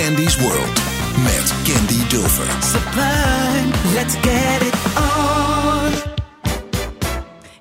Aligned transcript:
Candy's 0.00 0.40
World 0.40 0.80
met 1.22 1.54
Candy 1.64 2.06
Dulfer. 2.08 2.46
Sublime, 2.62 3.94
let's 3.94 4.14
get 4.14 4.62
it 4.62 4.74
on. 4.96 6.12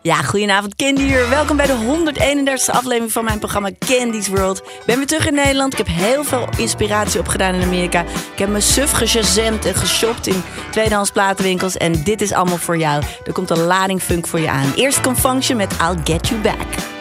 Ja, 0.01 0.15
goedenavond 0.15 0.75
Candy 0.75 1.01
hier. 1.01 1.29
Welkom 1.29 1.57
bij 1.57 1.65
de 1.65 1.73
131ste 1.73 2.71
aflevering 2.71 3.11
van 3.11 3.23
mijn 3.23 3.39
programma 3.39 3.69
Candy's 3.79 4.27
World. 4.27 4.57
Ik 4.57 4.83
ben 4.85 4.97
weer 4.97 5.07
terug 5.07 5.27
in 5.27 5.33
Nederland. 5.33 5.71
Ik 5.71 5.77
heb 5.77 5.87
heel 5.87 6.23
veel 6.23 6.47
inspiratie 6.57 7.19
opgedaan 7.19 7.53
in 7.53 7.61
Amerika. 7.61 8.01
Ik 8.33 8.39
heb 8.39 8.49
mijn 8.49 8.63
suf 8.63 8.91
gejazemd 8.91 9.65
en 9.65 9.75
geshopt 9.75 10.27
in 10.27 10.43
tweedehands 10.71 11.11
platenwinkels. 11.11 11.77
En 11.77 12.03
dit 12.03 12.21
is 12.21 12.31
allemaal 12.31 12.57
voor 12.57 12.77
jou. 12.77 13.03
Er 13.25 13.33
komt 13.33 13.49
een 13.49 13.63
lading 13.63 14.01
funk 14.01 14.27
voor 14.27 14.39
je 14.39 14.49
aan. 14.49 14.73
Eerst 14.75 15.01
Confunction 15.01 15.57
met 15.57 15.73
I'll 15.81 15.97
Get 16.03 16.27
You 16.27 16.41
Back. 16.41 16.98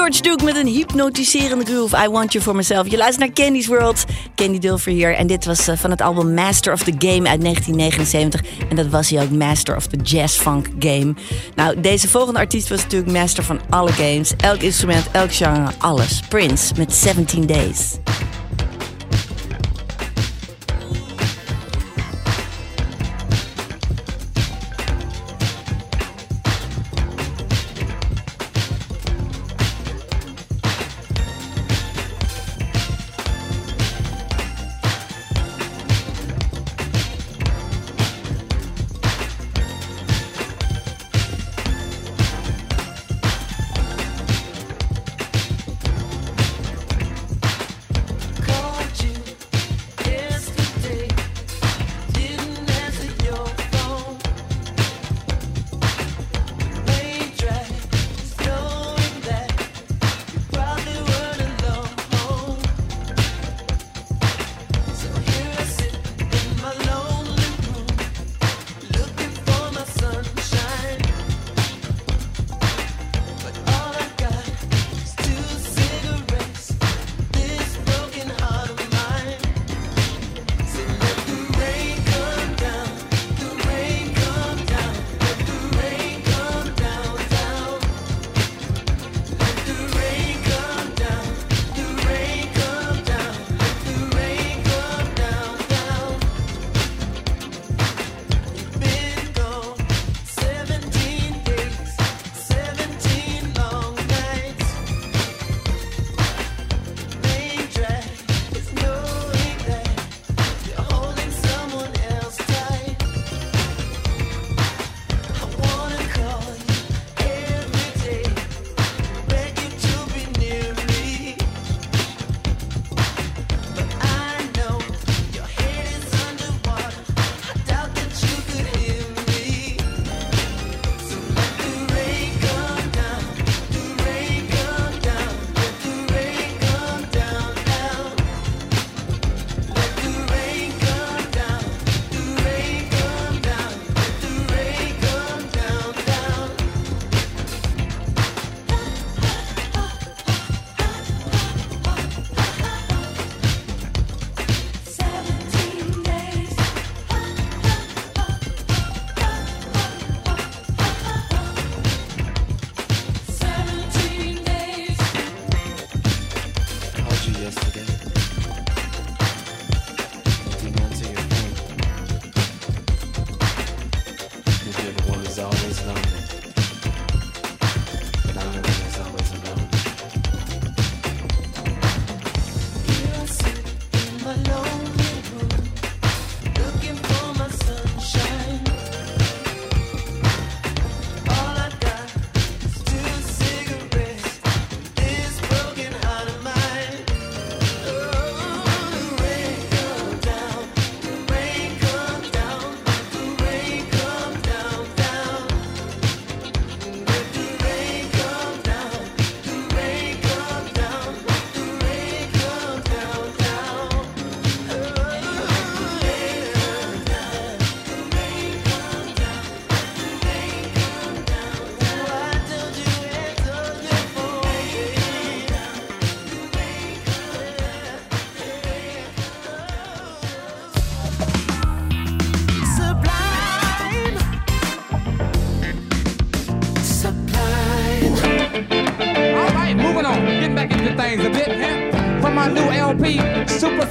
George 0.00 0.22
Duke 0.22 0.44
met 0.44 0.56
een 0.56 0.66
hypnotiserende 0.66 1.64
groove. 1.64 2.04
I 2.04 2.08
Want 2.08 2.32
You 2.32 2.44
For 2.44 2.54
Myself. 2.54 2.90
Je 2.90 2.96
luistert 2.96 3.26
naar 3.26 3.46
Candy's 3.46 3.66
World. 3.66 4.04
Candy 4.34 4.58
Dulfer 4.58 4.92
hier. 4.92 5.14
En 5.14 5.26
dit 5.26 5.44
was 5.44 5.68
eh, 5.68 5.76
van 5.76 5.90
het 5.90 6.00
album 6.00 6.34
Master 6.34 6.72
of 6.72 6.82
the 6.82 6.94
Game 6.98 7.28
uit 7.28 7.40
1979. 7.40 8.40
En 8.68 8.76
dat 8.76 8.86
was 8.86 9.10
hij 9.10 9.22
ook, 9.22 9.30
Master 9.30 9.76
of 9.76 9.86
the 9.86 9.96
Jazz 9.96 10.38
Funk 10.38 10.66
Game. 10.78 11.14
Nou, 11.54 11.80
deze 11.80 12.08
volgende 12.08 12.38
artiest 12.38 12.68
was 12.68 12.82
natuurlijk 12.82 13.12
master 13.12 13.44
van 13.44 13.60
alle 13.70 13.92
games. 13.92 14.32
Elk 14.36 14.60
instrument, 14.60 15.10
elk 15.12 15.34
genre, 15.34 15.70
alles. 15.78 16.20
Prince 16.28 16.74
met 16.76 16.94
17 16.94 17.46
Days. 17.46 17.99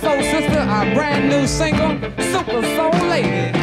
Soul 0.02 0.22
Sister, 0.24 0.60
our 0.60 0.94
brand 0.94 1.30
new 1.30 1.46
single, 1.46 2.00
Super 2.32 2.64
Soul 2.76 3.08
Lady. 3.10 3.59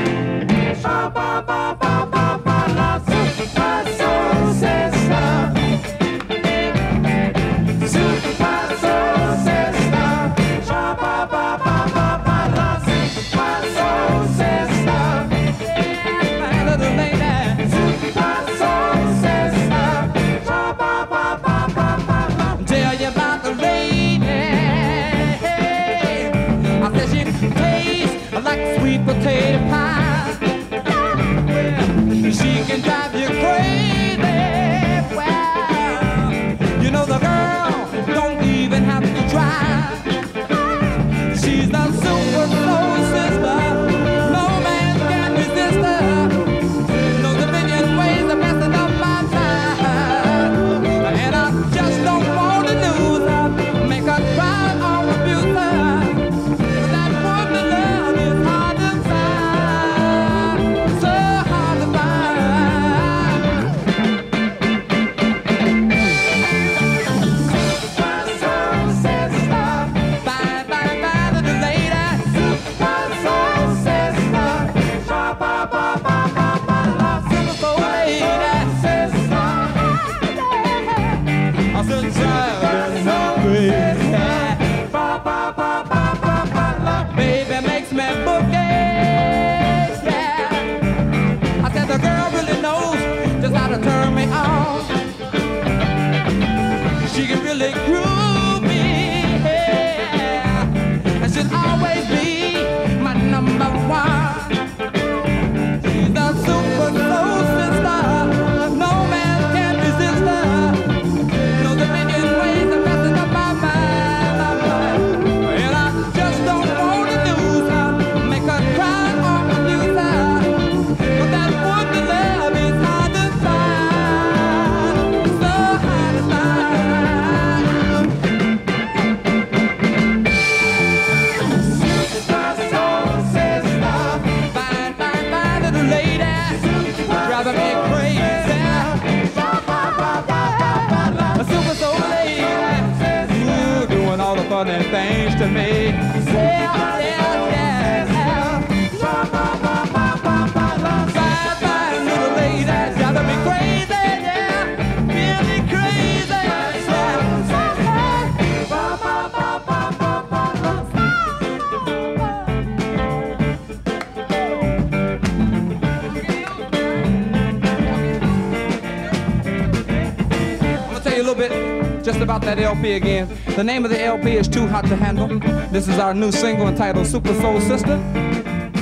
That 172.47 172.61
LP 172.61 172.93
again. 172.93 173.29
The 173.57 173.65
name 173.65 173.85
of 173.85 173.91
the 173.91 174.01
LP 174.01 174.37
is 174.37 174.47
Too 174.47 174.69
Hot 174.69 174.85
to 174.85 174.95
Handle. 174.95 175.27
This 175.71 175.89
is 175.89 175.99
our 175.99 176.15
new 176.15 176.31
single 176.31 176.69
entitled 176.69 177.09
Super 177.09 177.35
Soul 177.41 177.61
Sister. 177.61 177.97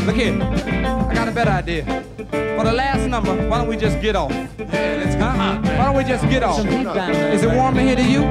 Look 0.05 0.17
here, 0.17 0.35
I 0.35 1.15
got 1.15 1.29
a 1.29 1.31
better 1.31 1.51
idea. 1.51 2.05
For 2.31 2.65
the 2.65 2.73
last 2.73 3.09
number, 3.09 3.35
why 3.49 3.57
don't 3.57 3.69
we 3.69 3.79
just 3.79 4.03
get 4.03 4.17
off? 4.17 4.31
Yeah, 4.31 5.03
let's 5.03 5.15
get. 5.15 5.79
Why 5.79 5.85
don't 5.87 5.97
we 5.97 6.05
just 6.05 6.29
get 6.29 6.43
off? 6.43 6.59
Is 6.59 7.43
it 7.43 7.55
warm 7.55 7.79
in 7.79 7.87
here 7.87 7.97
to 7.97 8.05
you? 8.05 8.25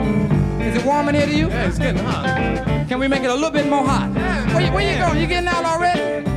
Is 0.61 0.77
it 0.77 0.85
warm 0.85 1.09
in 1.09 1.15
here 1.15 1.25
to 1.25 1.35
you? 1.35 1.47
Yeah, 1.47 1.67
it's 1.67 1.79
getting 1.79 2.03
hot. 2.03 2.87
Can 2.87 2.99
we 2.99 3.07
make 3.07 3.23
it 3.23 3.31
a 3.31 3.33
little 3.33 3.49
bit 3.49 3.67
more 3.67 3.83
hot? 3.83 4.13
Where 4.53 4.61
you, 4.61 4.71
where 4.71 4.93
you 4.93 4.99
going? 4.99 5.19
You 5.19 5.25
getting 5.25 5.49
out 5.49 5.65
already? 5.65 6.29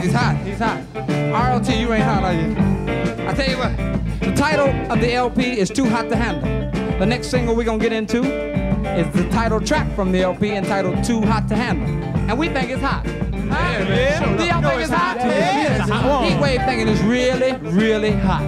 He's 0.00 0.14
hot. 0.14 0.40
He's 0.44 0.58
hot. 0.58 0.80
RLT, 0.94 1.78
you 1.78 1.92
ain't 1.92 2.04
hot, 2.04 2.24
are 2.24 2.32
you? 2.32 2.56
I 3.28 3.34
tell 3.34 3.50
you 3.50 3.58
what. 3.58 3.76
The 4.20 4.32
title 4.34 4.68
of 4.90 4.98
the 4.98 5.12
LP 5.12 5.58
is 5.58 5.68
Too 5.68 5.84
Hot 5.84 6.08
to 6.08 6.16
Handle. 6.16 6.57
The 6.98 7.06
next 7.06 7.28
single 7.28 7.54
we're 7.54 7.64
gonna 7.64 7.78
get 7.78 7.92
into 7.92 8.24
is 8.24 9.06
the 9.14 9.28
title 9.30 9.60
track 9.60 9.94
from 9.94 10.10
the 10.10 10.22
LP 10.22 10.50
entitled 10.56 11.04
Too 11.04 11.22
Hot 11.22 11.46
to 11.48 11.54
Handle, 11.54 11.86
and 12.28 12.36
we 12.36 12.48
think 12.48 12.70
it's 12.70 12.82
hot. 12.82 13.06
Yeah, 13.06 13.84
man. 13.84 14.36
Do 14.36 14.44
y'all 14.44 14.60
think 14.60 14.82
it's 14.82 14.90
hot? 14.90 15.16
Yeah, 15.18 15.76
it's 15.80 15.88
hot. 15.88 16.24
Heat 16.24 16.40
wave 16.40 16.60
thinking 16.64 16.88
is 16.88 17.00
really, 17.02 17.52
really 17.70 18.10
hot. 18.10 18.42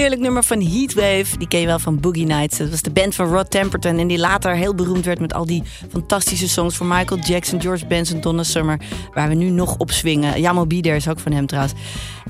Heerlijk 0.00 0.22
nummer 0.22 0.44
van 0.44 0.60
Heatwave. 0.60 1.38
Die 1.38 1.48
ken 1.48 1.60
je 1.60 1.66
wel 1.66 1.78
van 1.78 2.00
Boogie 2.00 2.26
Nights. 2.26 2.58
Dat 2.58 2.70
was 2.70 2.82
de 2.82 2.90
band 2.90 3.14
van 3.14 3.26
Rod 3.26 3.50
Temperton. 3.50 3.98
En 3.98 4.06
die 4.06 4.18
later 4.18 4.54
heel 4.54 4.74
beroemd 4.74 5.04
werd 5.04 5.20
met 5.20 5.34
al 5.34 5.46
die 5.46 5.62
fantastische 5.90 6.48
songs 6.48 6.76
voor 6.76 6.86
Michael 6.86 7.20
Jackson, 7.20 7.60
George 7.60 7.86
Benson, 7.86 8.20
Donna 8.20 8.42
Summer. 8.42 8.80
Waar 9.14 9.28
we 9.28 9.34
nu 9.34 9.50
nog 9.50 9.76
op 9.76 9.90
swingen. 9.90 10.40
Jamo 10.40 10.66
Bieder 10.66 10.94
is 10.94 11.08
ook 11.08 11.18
van 11.18 11.32
hem 11.32 11.46
trouwens. 11.46 11.74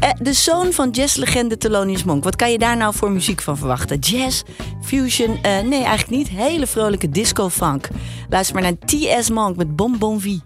Eh, 0.01 0.11
de 0.21 0.33
zoon 0.33 0.73
van 0.73 0.91
jazzlegende 0.91 1.59
Thelonious 1.59 2.05
Monk. 2.05 2.25
Wat 2.25 2.37
kan 2.37 2.51
je 2.51 2.59
daar 2.59 2.77
nou 2.77 2.95
voor 2.95 3.11
muziek 3.11 3.43
van 3.43 3.59
verwachten? 3.59 3.99
Jazz? 3.99 4.43
Fusion? 4.83 5.39
Eh, 5.43 5.61
nee, 5.61 5.85
eigenlijk 5.85 6.11
niet. 6.11 6.29
Hele 6.29 6.67
vrolijke 6.67 7.09
disco-funk. 7.09 7.89
Luister 8.29 8.55
maar 8.55 8.63
naar 8.63 8.79
T.S. 8.87 9.31
Monk 9.31 9.57
met 9.57 9.77
Bon 9.77 9.99
Bon 9.99 10.21
Vie. 10.21 10.43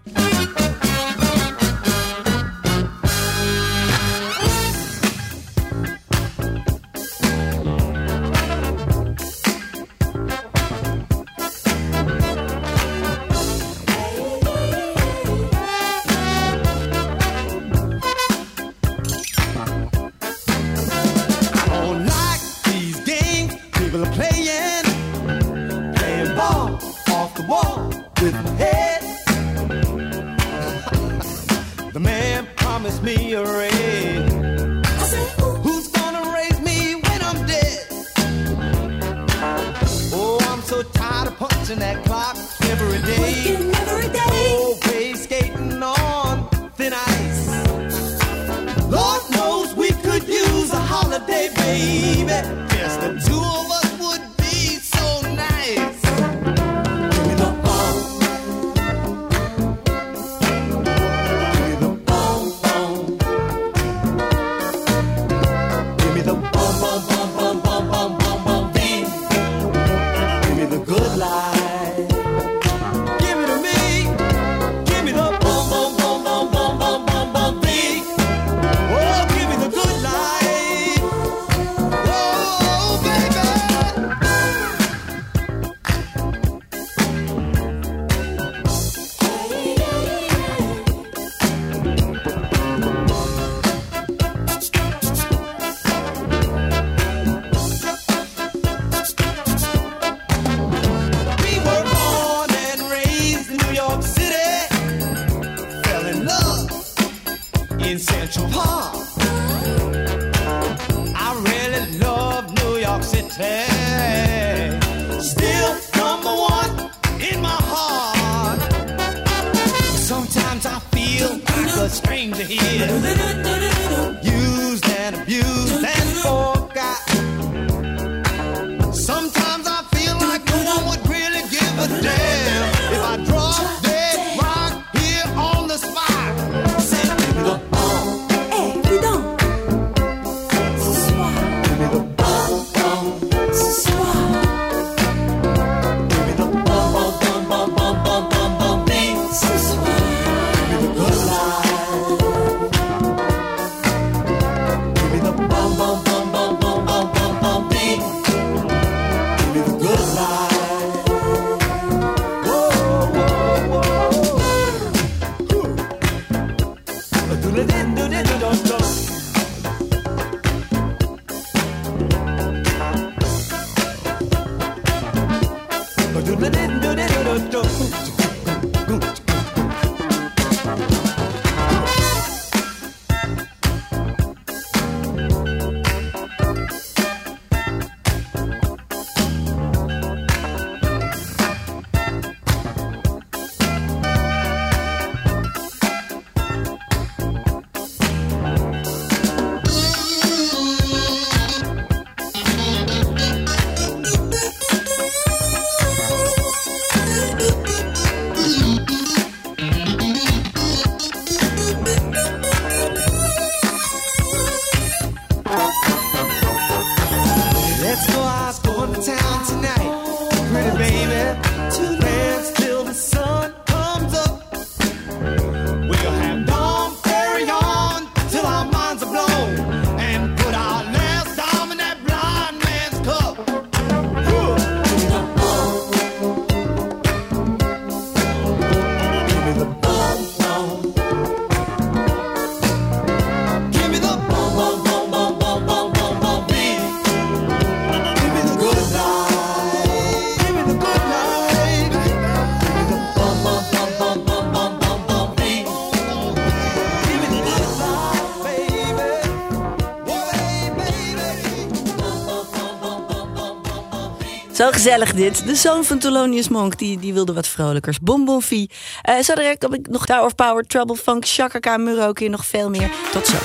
Zo 264.65 264.71
gezellig 264.71 265.13
dit. 265.13 265.45
De 265.45 265.55
zoon 265.55 265.83
van 265.83 265.99
Thelonious 265.99 266.49
Monk, 266.49 266.77
die, 266.77 266.99
die 266.99 267.13
wilde 267.13 267.33
wat 267.33 267.47
vrolijkers. 267.47 267.99
Bonbonfie. 267.99 268.71
Uh, 269.09 269.19
zo 269.19 269.33
direct 269.35 269.61
heb 269.61 269.73
ik 269.73 269.87
nog 269.87 270.05
Tower 270.05 270.25
of 270.25 270.35
Power, 270.35 270.63
Trouble 270.63 270.95
Funk, 270.95 271.25
Chaka 271.27 271.59
Khan, 271.59 271.83
Muroki 271.83 272.25
en 272.25 272.31
nog 272.31 272.45
veel 272.45 272.69
meer. 272.69 272.91
Tot 273.11 273.27
zo. 273.27 273.35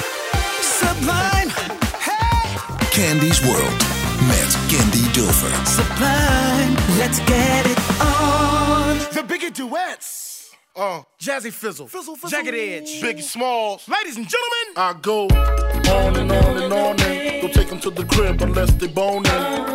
Sublime. 0.60 1.52
Hey, 1.98 2.56
Candy's 2.90 3.40
World 3.40 3.84
met 4.26 4.56
Candy 4.68 5.10
Dulfer. 5.10 5.66
sublime. 5.66 6.74
Let's 6.98 7.18
get 7.18 7.66
it 7.66 7.78
on. 8.00 8.98
The 9.12 9.24
bigger 9.26 9.52
duets. 9.52 10.28
Uh, 10.76 10.98
Jazzy 11.16 11.50
Fizzle, 11.50 11.88
Fizzle, 11.88 12.16
fizzle. 12.16 12.28
Jagged 12.28 12.54
Edge, 12.54 13.00
Biggie 13.00 13.22
Smalls. 13.22 13.86
Ladies 13.86 14.16
and 14.16 14.26
gentlemen. 14.28 14.66
I 14.76 14.94
go 15.00 15.26
on 15.90 16.16
and 16.16 16.32
on 16.32 16.62
and 16.62 16.72
on 16.72 17.00
and 17.00 17.40
don't 17.40 17.52
take 17.52 17.68
them 17.68 17.80
to 17.80 17.90
the 17.90 18.04
crib 18.04 18.40
unless 18.42 18.70
they 18.78 18.88
boning. 18.88 19.69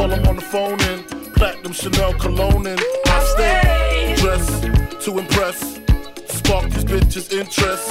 Call 0.00 0.08
them 0.08 0.26
on 0.28 0.36
the 0.36 0.40
phone 0.40 0.80
and 0.80 1.34
platinum 1.34 1.74
Chanel 1.74 2.14
cologne 2.14 2.66
and 2.66 2.80
I 3.04 3.22
stay 3.34 4.14
dressed 4.16 4.62
to 5.04 5.18
impress, 5.18 5.78
spark 6.26 6.70
these 6.70 6.86
bitches' 6.86 7.30
interest. 7.30 7.86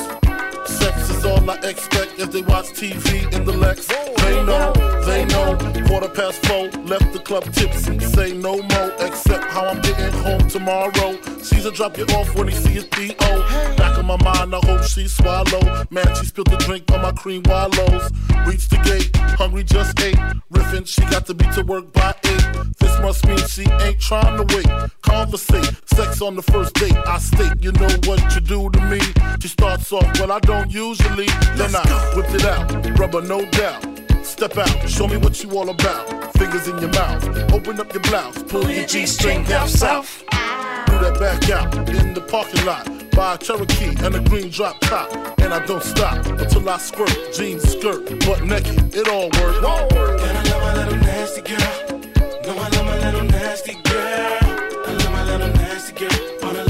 Sex 0.67 1.11
is 1.11 1.23
all 1.23 1.47
I 1.47 1.57
expect 1.57 2.19
as 2.19 2.29
they 2.29 2.41
watch 2.41 2.69
TV 2.69 3.31
in 3.31 3.45
the 3.45 3.53
Lex. 3.53 3.85
They 3.85 4.43
know, 4.43 4.73
they 5.05 5.23
know. 5.25 5.55
Quarter 5.85 6.09
past 6.09 6.43
four, 6.47 6.69
left 6.81 7.13
the 7.13 7.19
club 7.19 7.43
tipsy. 7.53 7.99
Say 7.99 8.33
no 8.33 8.55
more, 8.57 8.91
except 9.01 9.43
how 9.43 9.67
I'm 9.67 9.79
getting 9.81 10.11
home 10.23 10.47
tomorrow. 10.49 11.15
Caesar 11.49 11.71
drop 11.71 11.97
you 11.97 12.05
off 12.15 12.35
when 12.35 12.47
he 12.47 12.53
see 12.53 12.69
his 12.69 12.85
P.O. 12.85 13.75
Back 13.75 13.97
in 13.97 14.05
my 14.05 14.21
mind, 14.23 14.53
I 14.53 14.59
hope 14.65 14.83
she 14.83 15.07
swallow. 15.07 15.85
Man, 15.89 16.05
she 16.15 16.25
spilled 16.25 16.51
the 16.51 16.57
drink 16.57 16.91
on 16.91 17.01
my 17.01 17.11
cream 17.11 17.41
wallows. 17.45 18.11
Reached 18.45 18.69
the 18.69 18.79
gate, 18.83 19.09
hungry 19.35 19.63
just 19.63 19.99
ate. 19.99 20.15
Riffin', 20.51 20.85
she 20.85 21.01
got 21.09 21.25
to 21.25 21.33
be 21.33 21.45
to 21.55 21.63
work 21.63 21.91
by 21.91 22.13
eight. 22.25 22.45
This 22.79 22.99
must 22.99 23.25
mean 23.27 23.39
she 23.47 23.63
ain't 23.81 23.99
trying 23.99 24.37
to 24.37 24.55
wait. 24.55 24.91
Conversate, 25.01 25.73
sex 25.89 26.21
on 26.21 26.35
the 26.35 26.43
first 26.43 26.75
date. 26.75 26.95
I 27.07 27.17
state, 27.17 27.61
you 27.61 27.71
know 27.73 27.89
what 28.05 28.21
you 28.35 28.41
do 28.41 28.69
to 28.69 28.81
me. 28.81 28.99
She 29.41 29.47
starts 29.47 29.91
off, 29.91 30.19
well, 30.19 30.31
I 30.31 30.39
don't 30.39 30.71
usually. 30.71 31.27
Then 31.57 31.75
I 31.75 32.13
whipped 32.15 32.35
it 32.35 32.45
out, 32.45 32.99
rubber, 32.99 33.21
no 33.21 33.43
doubt. 33.49 34.08
Step 34.23 34.57
out, 34.57 34.89
show 34.89 35.07
me 35.07 35.17
what 35.17 35.43
you 35.43 35.49
all 35.57 35.69
about. 35.69 36.33
Fingers 36.37 36.67
in 36.67 36.77
your 36.79 36.89
mouth, 36.89 37.53
open 37.53 37.79
up 37.79 37.91
your 37.93 38.01
blouse, 38.03 38.41
pull 38.43 38.69
your 38.69 38.85
G 38.85 39.05
string 39.05 39.43
down 39.43 39.67
south. 39.67 40.23
Do 40.29 40.97
that 40.99 41.17
back 41.19 41.49
out 41.49 41.73
in 41.89 42.13
the 42.13 42.21
parking 42.21 42.65
lot. 42.65 42.85
Buy 43.11 43.35
a 43.35 43.37
Cherokee 43.37 43.95
and 44.05 44.15
a 44.15 44.19
green 44.21 44.49
drop 44.49 44.79
top. 44.81 45.11
And 45.39 45.53
I 45.53 45.65
don't 45.65 45.83
stop 45.83 46.25
until 46.25 46.69
I 46.69 46.77
squirt. 46.77 47.33
Jeans, 47.33 47.63
skirt, 47.63 48.07
butt 48.25 48.43
naked, 48.43 48.95
it 48.95 49.07
all 49.09 49.29
works. 49.39 49.57
And 49.57 50.37
I 50.37 50.43
love 50.43 50.61
my 50.61 50.73
little 50.75 50.99
nasty 50.99 51.41
girl. 51.41 51.99
No, 52.45 52.57
I 52.57 52.69
love 52.69 52.85
my 52.85 52.97
little 52.99 53.23
nasty 53.23 53.73
girl. 53.73 54.37
I 54.85 54.93
love 54.93 55.11
my 55.11 55.23
little 55.25 55.47
nasty 55.49 55.93
girl. 55.93 56.68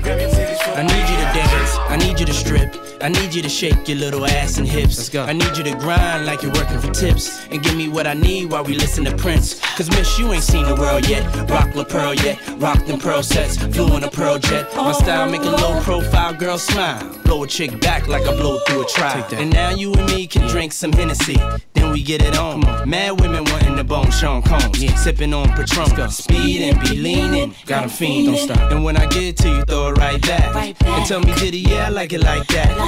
Grab 0.00 0.20
your 0.20 0.30
titties 0.30 0.58
from 0.62 0.74
I 0.78 0.82
need 0.82 1.08
you 1.10 1.16
to 1.16 1.28
dance, 1.34 1.76
I 1.88 1.96
need 1.96 2.20
you 2.20 2.26
to 2.26 2.32
strip, 2.32 2.74
I 3.00 3.08
need 3.08 3.32
you 3.32 3.42
to 3.42 3.48
shake 3.48 3.88
your 3.88 3.98
little 3.98 4.26
ass 4.26 4.58
and 4.58 4.66
hips. 4.66 4.96
Let's 4.96 5.08
go. 5.08 5.24
I 5.24 5.32
need 5.32 5.56
you 5.56 5.62
to 5.64 5.74
grind 5.76 6.26
like 6.26 6.42
you're 6.42 6.52
working 6.52 6.80
for 6.80 6.90
tips 6.90 7.46
and 7.50 7.62
give 7.62 7.76
me 7.76 7.88
what 7.88 8.06
I 8.06 8.14
need 8.14 8.50
while 8.50 8.64
we 8.64 8.74
listen 8.74 9.04
to 9.04 9.16
Prince. 9.16 9.60
Cause 9.76 9.88
miss, 9.90 10.18
you 10.18 10.32
ain't 10.32 10.42
seen 10.42 10.64
the 10.64 10.74
world 10.74 11.08
yet. 11.08 11.24
Rock 11.48 11.74
La 11.76 11.84
Pearl 11.84 12.14
yet, 12.14 12.38
rock 12.56 12.84
them 12.86 12.98
pearl 12.98 13.22
sets, 13.22 13.56
flew 13.56 13.96
in 13.96 14.02
a 14.02 14.10
pearl 14.10 14.38
jet. 14.38 14.74
My 14.74 14.92
style 14.92 15.30
make 15.30 15.42
a 15.42 15.50
low 15.50 15.80
profile 15.82 16.34
girl 16.34 16.58
smile. 16.58 17.16
Blow 17.24 17.44
a 17.44 17.46
chick 17.46 17.80
back 17.80 18.08
like 18.08 18.26
I 18.26 18.34
blow 18.34 18.58
through 18.66 18.82
a 18.82 18.86
trial. 18.86 19.26
And 19.32 19.52
now 19.52 19.70
you 19.70 19.92
and 19.92 20.06
me 20.06 20.26
can 20.26 20.48
drink 20.48 20.72
some 20.72 20.92
Hennessy. 20.92 21.36
Then 21.74 21.92
we 21.92 22.02
get 22.02 22.22
it 22.22 22.36
on. 22.36 22.60
Mad 22.88 23.20
women 23.20 23.44
wanting 23.44 23.76
the 23.76 23.84
bone 23.84 24.10
Sean 24.10 24.42
Combs. 24.42 24.82
Yeah. 24.82 24.94
Sipping 24.96 25.34
on 25.34 25.48
Patron. 25.50 26.10
Speed 26.10 26.62
and 26.62 26.80
be 26.80 26.96
leaning. 26.96 27.54
Got 27.66 27.84
a 27.84 27.88
fiending. 27.88 28.26
Don't 28.26 28.56
stop. 28.56 28.72
And 28.72 28.82
when 28.82 28.96
I 28.96 29.06
get 29.06 29.36
to 29.38 29.48
you, 29.48 29.62
throw 29.64 29.88
it 29.88 29.98
right 29.98 30.20
back. 30.22 30.82
And 30.84 31.06
tell 31.06 31.20
me, 31.20 31.34
did 31.34 31.54
he? 31.54 31.60
Yeah, 31.70 31.86
I 31.86 31.88
like 31.90 32.12
it 32.12 32.22
like 32.22 32.46
that. 32.48 32.87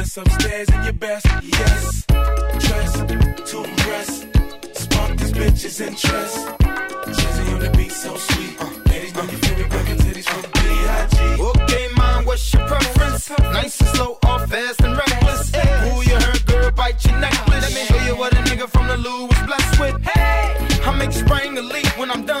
Meet 0.00 0.16
upstairs 0.16 0.68
in 0.70 0.82
your 0.84 0.92
best, 0.94 1.26
yes. 1.42 2.06
Dress 2.06 2.92
to 3.50 3.64
impress. 3.64 4.26
Spark 4.72 5.18
these 5.18 5.32
bitches' 5.32 5.80
interest. 5.86 6.38
On 7.52 7.58
the 7.58 7.70
beat, 7.76 7.92
so 7.92 8.16
sweet. 8.16 8.56
Uh, 8.58 8.70
ladies, 8.86 9.14
know 9.14 9.22
you 9.24 9.36
feel 9.36 9.58
me, 9.58 9.64
grab 9.68 9.86
titties 9.98 10.24
from 10.24 10.40
B.I.G. 10.52 11.42
Okay, 11.42 11.88
mom, 11.98 12.24
what's 12.24 12.50
your 12.50 12.66
preference? 12.66 13.28
Nice 13.28 13.78
and 13.82 13.90
slow 13.90 14.18
or 14.26 14.46
fast 14.46 14.80
and 14.80 14.96
reckless? 14.96 15.54
Who 15.54 16.02
you 16.10 16.16
heard, 16.18 16.46
girl, 16.46 16.70
bite 16.70 17.04
your 17.04 17.20
necklace. 17.20 17.62
Let 17.62 17.74
me 17.74 17.84
show 17.84 18.06
you 18.06 18.16
what 18.16 18.32
a 18.32 18.36
nigga 18.48 18.70
from 18.70 18.86
the 18.86 18.96
Lou 18.96 19.26
was 19.26 19.38
blessed 19.42 19.80
with. 19.80 20.02
Hey, 20.02 20.80
I 20.82 20.96
make 20.96 21.12
spring 21.12 21.54
the 21.54 21.62
leak 21.62 21.86
when 21.98 22.10
I'm 22.10 22.24
done. 22.24 22.39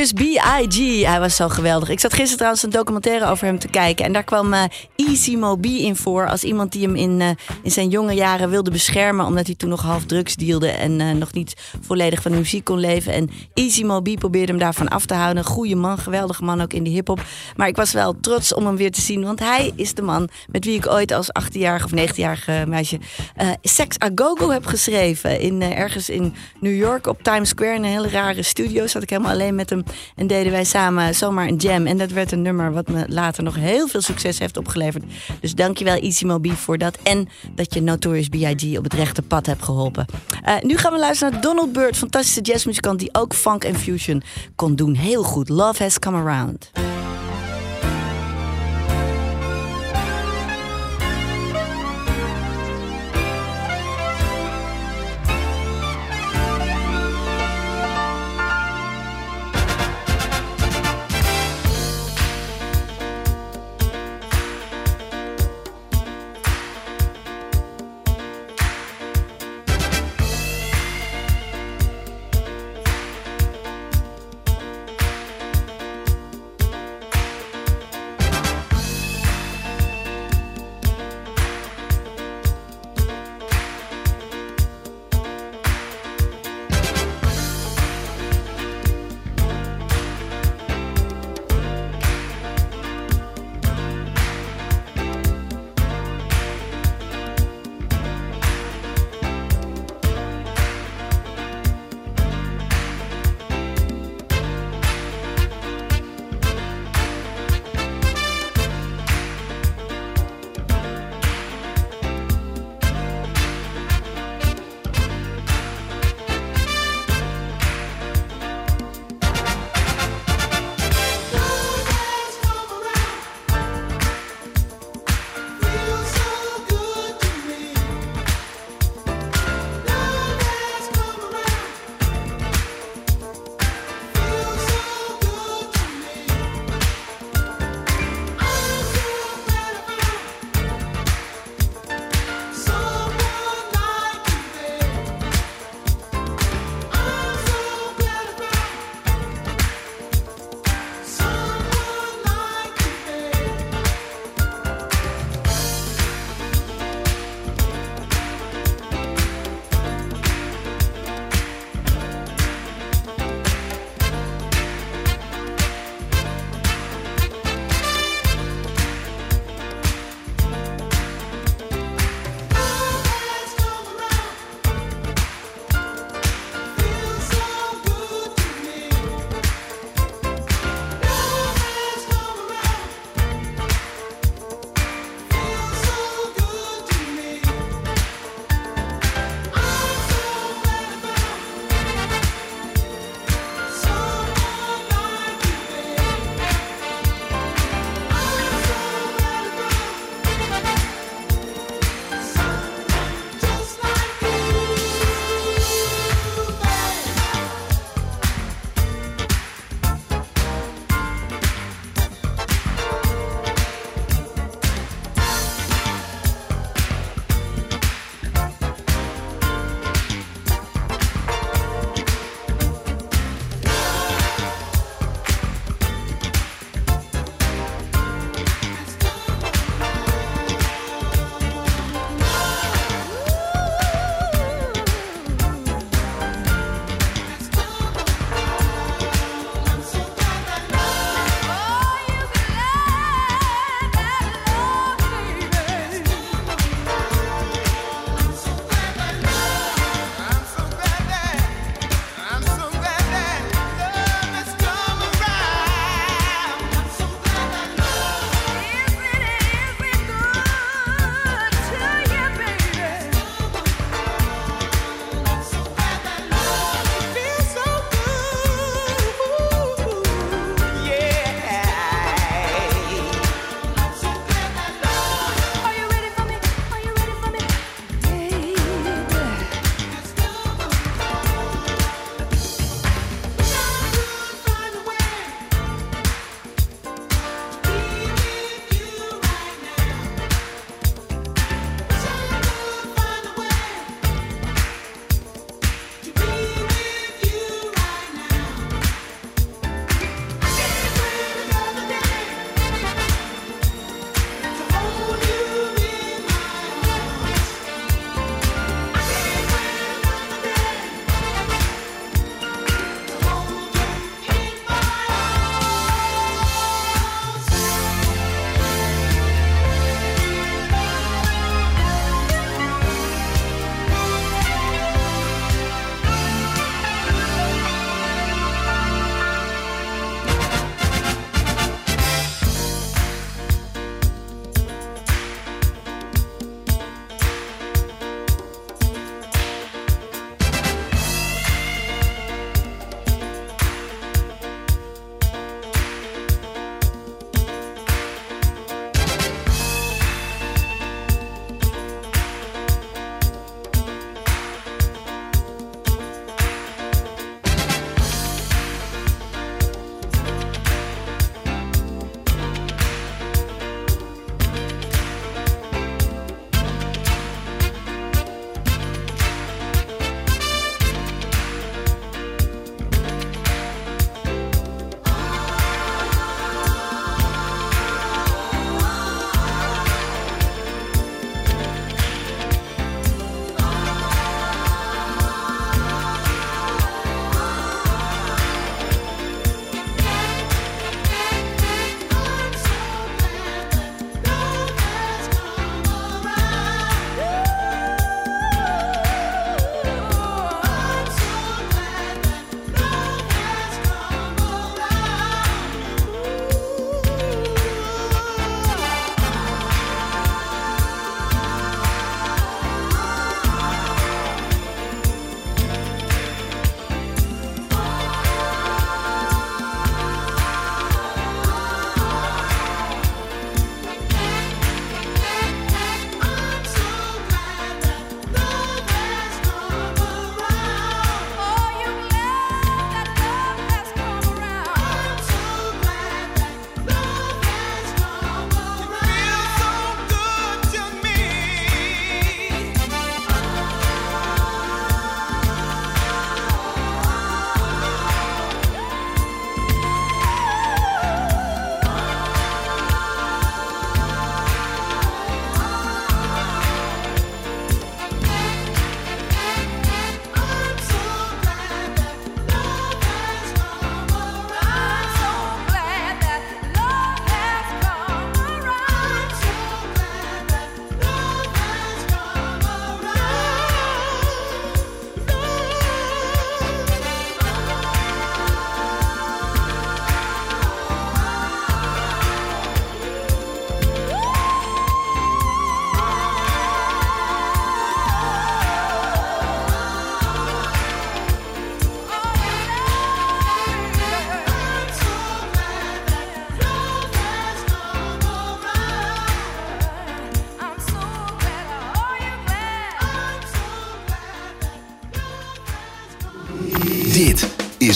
Notorious 0.00 0.40
B.I.G. 0.40 1.06
Hij 1.06 1.20
was 1.20 1.36
zo 1.36 1.48
geweldig. 1.48 1.88
Ik 1.88 2.00
zat 2.00 2.12
gisteren 2.12 2.36
trouwens 2.36 2.62
een 2.62 2.70
documentaire 2.70 3.26
over 3.26 3.46
hem 3.46 3.58
te 3.58 3.68
kijken. 3.68 4.04
En 4.04 4.12
daar 4.12 4.24
kwam 4.24 4.52
eh, 4.52 4.62
Easy 4.96 5.36
Moby 5.36 5.68
in 5.68 5.96
voor. 5.96 6.28
Als 6.28 6.44
iemand 6.44 6.72
die 6.72 6.82
hem 6.82 6.96
in, 6.96 7.20
eh, 7.20 7.28
in 7.62 7.70
zijn 7.70 7.88
jonge 7.88 8.12
jaren 8.12 8.50
wilde 8.50 8.70
beschermen. 8.70 9.26
Omdat 9.26 9.46
hij 9.46 9.54
toen 9.54 9.68
nog 9.68 9.82
half 9.82 10.04
drugs 10.04 10.34
dealde. 10.34 10.68
En 10.68 11.00
eh, 11.00 11.10
nog 11.10 11.32
niet 11.32 11.54
volledig 11.90 12.22
van 12.22 12.32
muziek 12.32 12.64
kon 12.64 12.78
leven. 12.78 13.12
En 13.12 13.30
Easy 13.54 13.84
Moby 13.84 14.16
probeerde 14.16 14.52
hem 14.52 14.60
daarvan 14.60 14.88
af 14.88 15.06
te 15.06 15.14
houden. 15.14 15.44
Goeie 15.44 15.76
man, 15.76 15.98
geweldige 15.98 16.44
man 16.44 16.60
ook 16.60 16.72
in 16.72 16.84
de 16.84 16.90
hip-hop. 16.90 17.22
Maar 17.56 17.68
ik 17.68 17.76
was 17.76 17.92
wel 17.92 18.20
trots 18.20 18.54
om 18.54 18.66
hem 18.66 18.76
weer 18.76 18.90
te 18.92 19.00
zien. 19.00 19.22
Want 19.24 19.38
hij 19.40 19.72
is 19.76 19.94
de 19.94 20.02
man 20.02 20.28
met 20.50 20.64
wie 20.64 20.76
ik 20.76 20.86
ooit 20.86 21.12
als 21.12 21.28
18-jarige 21.42 21.84
of 21.84 22.10
19-jarige 22.10 22.64
meisje. 22.68 22.98
eh 23.36 23.48
Sex 23.62 23.96
a 24.04 24.10
Go-Go 24.14 24.50
heb 24.50 24.66
geschreven. 24.66 25.40
In, 25.40 25.62
eh, 25.62 25.78
ergens 25.78 26.08
in 26.08 26.34
New 26.60 26.76
York 26.76 27.06
op 27.06 27.22
Times 27.22 27.48
Square. 27.48 27.74
In 27.74 27.84
een 27.84 27.90
hele 27.90 28.08
rare 28.08 28.42
studio 28.42 28.86
zat 28.86 29.02
ik 29.02 29.10
helemaal 29.10 29.32
alleen 29.32 29.54
met 29.54 29.70
hem. 29.70 29.82
En 30.16 30.26
deden 30.26 30.52
wij 30.52 30.64
samen 30.64 31.14
zomaar 31.14 31.48
een 31.48 31.56
jam. 31.56 31.86
En 31.86 31.98
dat 31.98 32.10
werd 32.10 32.32
een 32.32 32.42
nummer 32.42 32.72
wat 32.72 32.88
me 32.88 33.04
later 33.08 33.42
nog 33.42 33.54
heel 33.54 33.88
veel 33.88 34.00
succes 34.00 34.38
heeft 34.38 34.56
opgeleverd. 34.56 35.04
Dus 35.40 35.54
dankjewel 35.54 35.96
Easy 35.96 36.24
Moby 36.24 36.50
voor 36.50 36.78
dat. 36.78 36.98
En 37.02 37.28
dat 37.54 37.74
je 37.74 37.82
Notorious 37.82 38.28
B.I.G. 38.28 38.78
op 38.78 38.84
het 38.84 38.94
rechte 38.94 39.22
pad 39.22 39.46
hebt 39.46 39.62
geholpen. 39.62 40.06
Eh, 40.42 40.54
nu 40.60 40.76
gaan 40.76 40.92
we 40.92 40.98
luisteren 40.98 41.32
naar 41.32 41.42
Donald 41.42 41.72
Byrd. 41.80 41.96
Fantastische 41.96 42.40
jazzmuzikant 42.40 42.98
die 42.98 43.08
ook 43.12 43.34
funk 43.34 43.64
en 43.64 43.74
fusion 43.74 44.22
kon 44.56 44.76
doen. 44.76 44.94
Heel 44.94 45.22
goed. 45.22 45.48
Love 45.48 45.82
has 45.82 45.98
come 45.98 46.16
around. 46.16 46.70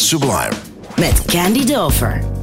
Sublime. 0.04 0.52
Met 0.96 1.24
Candy 1.24 1.64
Dover. 1.64 2.33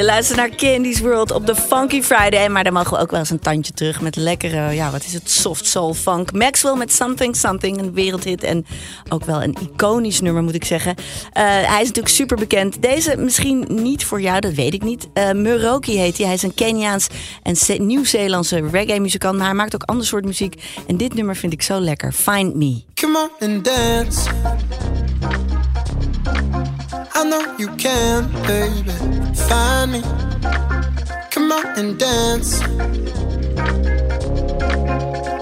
Je 0.00 0.06
luistert 0.06 0.38
naar 0.38 0.48
Candy's 0.56 1.00
World 1.00 1.30
op 1.30 1.46
de 1.46 1.54
Funky 1.54 2.02
Friday. 2.02 2.48
Maar 2.48 2.64
dan 2.64 2.72
mogen 2.72 2.92
we 2.96 2.98
ook 3.02 3.10
wel 3.10 3.20
eens 3.20 3.30
een 3.30 3.38
tandje 3.38 3.72
terug 3.72 4.00
met 4.00 4.16
lekkere, 4.16 4.72
ja, 4.74 4.90
wat 4.90 5.04
is 5.04 5.12
het? 5.12 5.30
Soft 5.30 5.66
soul 5.66 5.94
funk. 5.94 6.32
Maxwell 6.32 6.74
met 6.76 6.92
Something 6.92 7.36
Something, 7.36 7.78
een 7.78 7.92
wereldhit. 7.92 8.42
En 8.42 8.66
ook 9.08 9.24
wel 9.24 9.42
een 9.42 9.56
iconisch 9.60 10.20
nummer, 10.20 10.42
moet 10.42 10.54
ik 10.54 10.64
zeggen. 10.64 10.94
Eh, 11.32 11.42
hij 11.44 11.80
is 11.80 11.86
natuurlijk 11.86 12.08
super 12.14 12.36
bekend. 12.36 12.82
Deze 12.82 13.16
misschien 13.16 13.66
niet 13.68 14.04
voor 14.04 14.20
jou, 14.20 14.40
dat 14.40 14.52
weet 14.52 14.74
ik 14.74 14.82
niet. 14.82 15.08
Eh 15.12 15.30
Muroki 15.32 15.98
heet 15.98 16.16
hij. 16.16 16.26
Hij 16.26 16.34
is 16.34 16.42
een 16.42 16.54
Keniaans 16.54 17.06
en 17.42 17.56
Ze- 17.56 17.72
Nieuw-Zeelandse 17.72 18.68
reggae-muzikant. 18.70 19.36
Maar 19.36 19.46
hij 19.46 19.54
maakt 19.54 19.74
ook 19.74 19.82
ander 19.82 20.06
soort 20.06 20.24
muziek. 20.24 20.62
En 20.86 20.96
dit 20.96 21.14
nummer 21.14 21.36
vind 21.36 21.52
ik 21.52 21.62
zo 21.62 21.80
lekker. 21.80 22.12
Find 22.12 22.54
Me. 22.54 22.82
Come 22.94 23.28
on 23.40 23.48
and 23.48 23.64
dance. 23.64 24.30
Know 27.30 27.54
you 27.58 27.68
can, 27.76 28.28
baby. 28.42 28.90
Find 29.48 29.92
me. 29.92 30.02
Come 31.30 31.52
on 31.52 31.64
and 31.78 31.96
dance. 31.96 32.60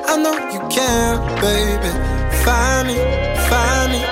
I 0.06 0.16
know 0.22 0.36
you 0.52 0.60
can, 0.68 1.16
baby. 1.40 1.90
Find 2.44 2.88
me, 2.88 2.96
find 3.48 3.88
me. 3.94 4.02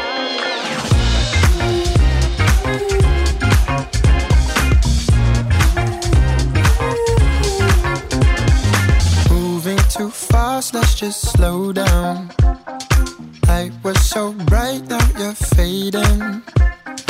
Moving 9.28 9.80
too 9.90 10.08
fast, 10.08 10.72
let's 10.72 10.94
just 10.94 11.20
slow 11.32 11.74
down. 11.74 12.30
Light 13.46 13.72
was 13.82 14.00
so 14.00 14.32
bright, 14.32 14.88
now 14.88 15.06
you're 15.18 15.34
fading. 15.34 16.42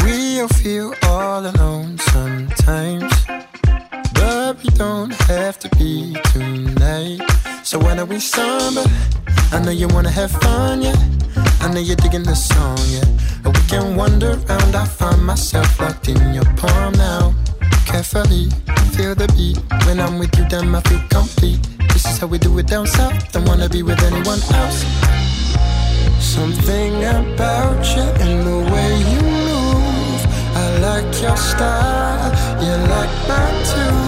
We 0.06 0.40
all 0.40 0.46
feel 0.46 0.94
all 1.02 1.44
alone 1.44 1.98
sometimes, 1.98 3.12
but 4.14 4.56
we 4.62 4.68
don't 4.78 5.12
have 5.26 5.58
to 5.58 5.68
be 5.76 6.16
tonight. 6.32 7.20
So 7.64 7.80
when 7.80 7.98
are 7.98 8.04
we 8.04 8.20
somber? 8.20 8.84
I 9.50 9.58
know 9.64 9.72
you 9.72 9.88
wanna 9.88 10.10
have 10.10 10.30
fun, 10.30 10.82
yeah. 10.82 10.94
I 11.60 11.72
know 11.72 11.80
you're 11.80 11.96
digging 11.96 12.22
the 12.22 12.36
song, 12.36 12.78
yeah. 12.86 13.08
We 13.44 13.60
can 13.66 13.96
wander 13.96 14.38
around. 14.48 14.76
I 14.76 14.84
find 14.84 15.26
myself 15.26 15.80
locked 15.80 16.08
in 16.08 16.32
your 16.32 16.44
palm 16.54 16.92
now. 16.92 17.34
Carefully 17.84 18.50
feel 18.94 19.16
the 19.16 19.26
beat. 19.36 19.58
When 19.86 19.98
I'm 19.98 20.20
with 20.20 20.38
you, 20.38 20.44
damn, 20.48 20.72
I 20.72 20.82
feel 20.82 21.02
complete. 21.10 21.58
This 21.92 22.06
is 22.06 22.18
how 22.18 22.28
we 22.28 22.38
do 22.38 22.56
it 22.60 22.68
down 22.68 22.86
south. 22.86 23.32
Don't 23.32 23.44
wanna 23.48 23.68
be 23.68 23.82
with 23.82 24.00
anyone 24.04 24.40
else. 24.54 24.84
Something 26.20 26.94
about 27.02 27.82
you 27.96 28.06
and 28.22 28.46
the 28.46 28.72
way 28.72 28.92
you 29.12 29.25
like 30.86 31.20
your 31.20 31.36
style, 31.36 32.30
you 32.62 32.74
like 32.94 33.14
mine 33.28 33.60
too. 33.72 33.98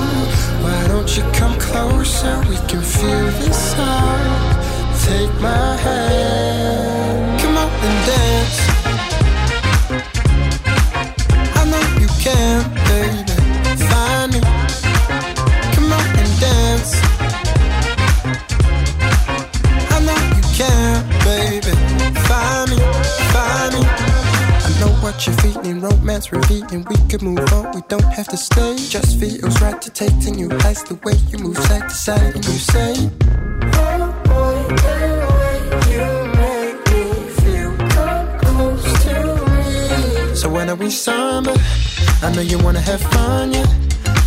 Why 0.62 0.79
don't 0.87 1.11
you 1.16 1.24
come 1.33 1.59
closer? 1.59 2.35
We 2.49 2.57
can 2.70 2.83
feel 2.83 3.26
this 3.43 3.74
out. 3.74 4.55
Take 5.05 5.35
my 5.41 5.76
hand, 5.85 7.41
come 7.41 7.57
on 7.62 7.70
and 7.87 7.99
dance. 8.09 8.59
I 11.59 11.62
know 11.70 11.85
you 12.03 12.09
can, 12.24 12.61
feeling, 25.79 25.99
romance 25.99 26.33
revealing. 26.33 26.85
We 26.89 26.97
could 27.09 27.22
move 27.22 27.53
on, 27.53 27.74
we 27.74 27.83
don't 27.89 28.03
have 28.03 28.29
to 28.29 28.37
stay. 28.37 28.76
Just 28.76 29.18
feels 29.18 29.61
right 29.61 29.81
to 29.81 29.91
take 29.91 30.18
to 30.20 30.31
new 30.31 30.51
heights. 30.61 30.83
The 30.83 30.95
way 31.05 31.14
you 31.29 31.39
move 31.39 31.57
side 31.59 31.89
to 31.89 31.95
side, 31.95 32.35
and 32.35 32.45
you 32.45 32.53
say, 32.53 32.95
Oh 33.74 34.14
boy, 34.24 34.35
oh, 34.35 34.68
the 34.68 35.05
way 35.35 35.57
you 35.93 36.07
make 36.43 36.79
me 36.93 37.05
feel. 37.41 37.76
Come 37.91 38.39
close 38.39 39.05
to 39.05 40.31
me. 40.31 40.35
So 40.35 40.49
when 40.49 40.68
are 40.70 40.76
we 40.76 40.91
summer? 40.91 41.55
I 42.22 42.33
know 42.35 42.43
you 42.43 42.59
wanna 42.59 42.81
have 42.81 43.01
fun, 43.01 43.53
yeah. 43.53 43.66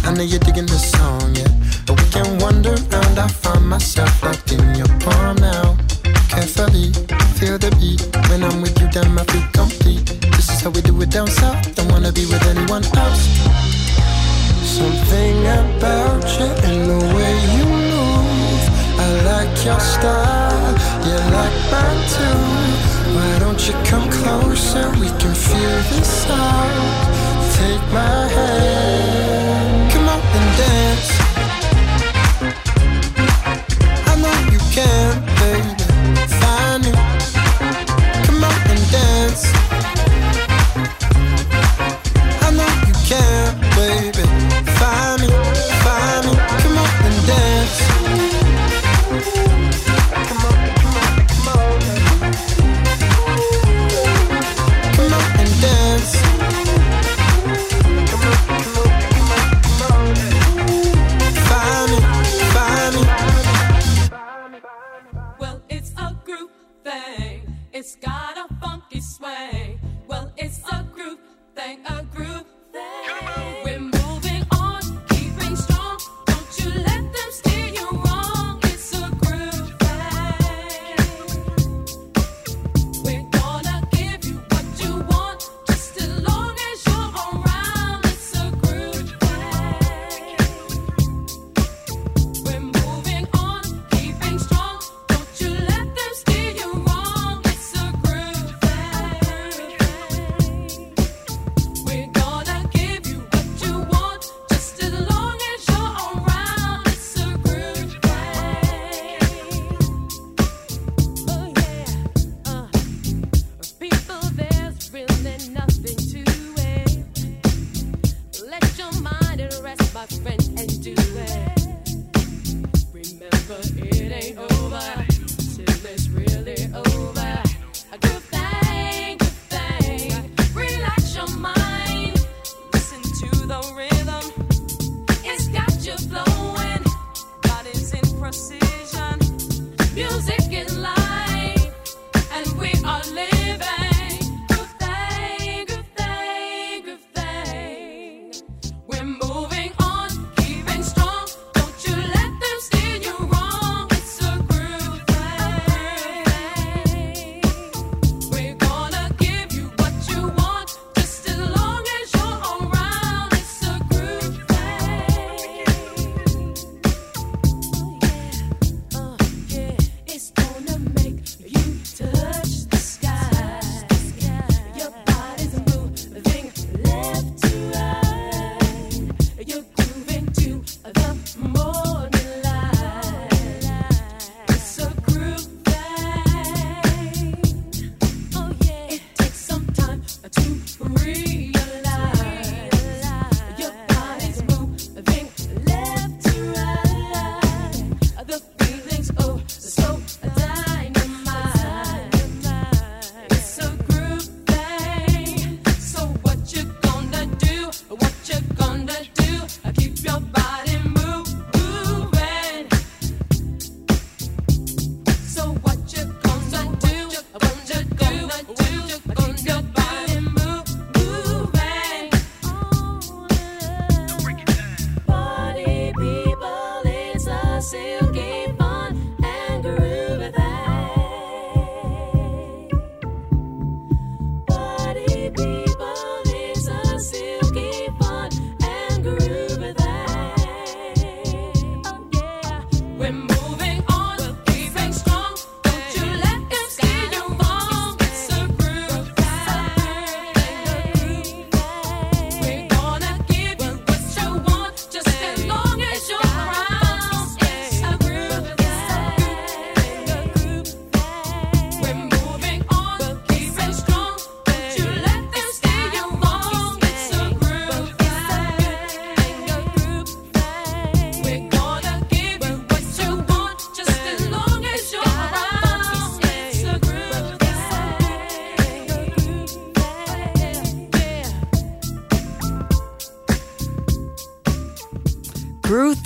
I 0.04 0.14
know 0.14 0.24
you're 0.24 0.40
digging 0.40 0.66
the 0.66 0.80
song, 0.80 1.36
yeah. 1.36 1.48
But 1.86 2.02
we 2.02 2.10
can 2.10 2.40
wander 2.40 2.74
around. 2.74 3.20
I 3.20 3.28
find 3.28 3.68
myself 3.68 4.24
locked 4.24 4.52
in 4.52 4.76
your 4.76 4.88
palm 5.00 5.38
now. 5.38 5.81
Carefully 6.32 6.92
feel 7.38 7.58
the 7.58 7.70
beat. 7.80 8.02
When 8.30 8.42
I'm 8.44 8.62
with 8.62 8.80
you, 8.80 8.88
damn, 8.90 9.20
I 9.20 9.24
feel 9.26 9.44
complete. 9.52 10.06
This 10.36 10.50
is 10.50 10.62
how 10.62 10.70
we 10.70 10.82
do 10.82 11.00
it 11.02 11.10
down 11.12 11.28
south. 11.28 11.76
Don't 11.76 11.90
wanna 11.92 12.12
be 12.12 12.26
with 12.26 12.44
anyone 12.48 12.84
else. 12.96 13.24
Something 14.64 15.38
about 15.60 16.24
you 16.40 16.50
and 16.68 16.80
the 16.90 17.00
way 17.16 17.36
you 17.58 17.66
move. 17.92 18.64
I 19.04 19.08
like 19.32 19.66
your 19.66 19.80
style, 19.80 20.76
you 21.06 21.18
like 21.36 21.58
mine 21.72 22.04
too. 22.16 22.40
Why 23.16 23.32
don't 23.44 23.62
you 23.68 23.76
come 23.84 24.10
closer? 24.10 24.90
We 25.02 25.10
can 25.20 25.36
feel 25.36 25.78
this 25.92 26.26
out. 26.30 27.22
Take 27.58 27.86
my 27.92 28.28
hand, 28.36 29.21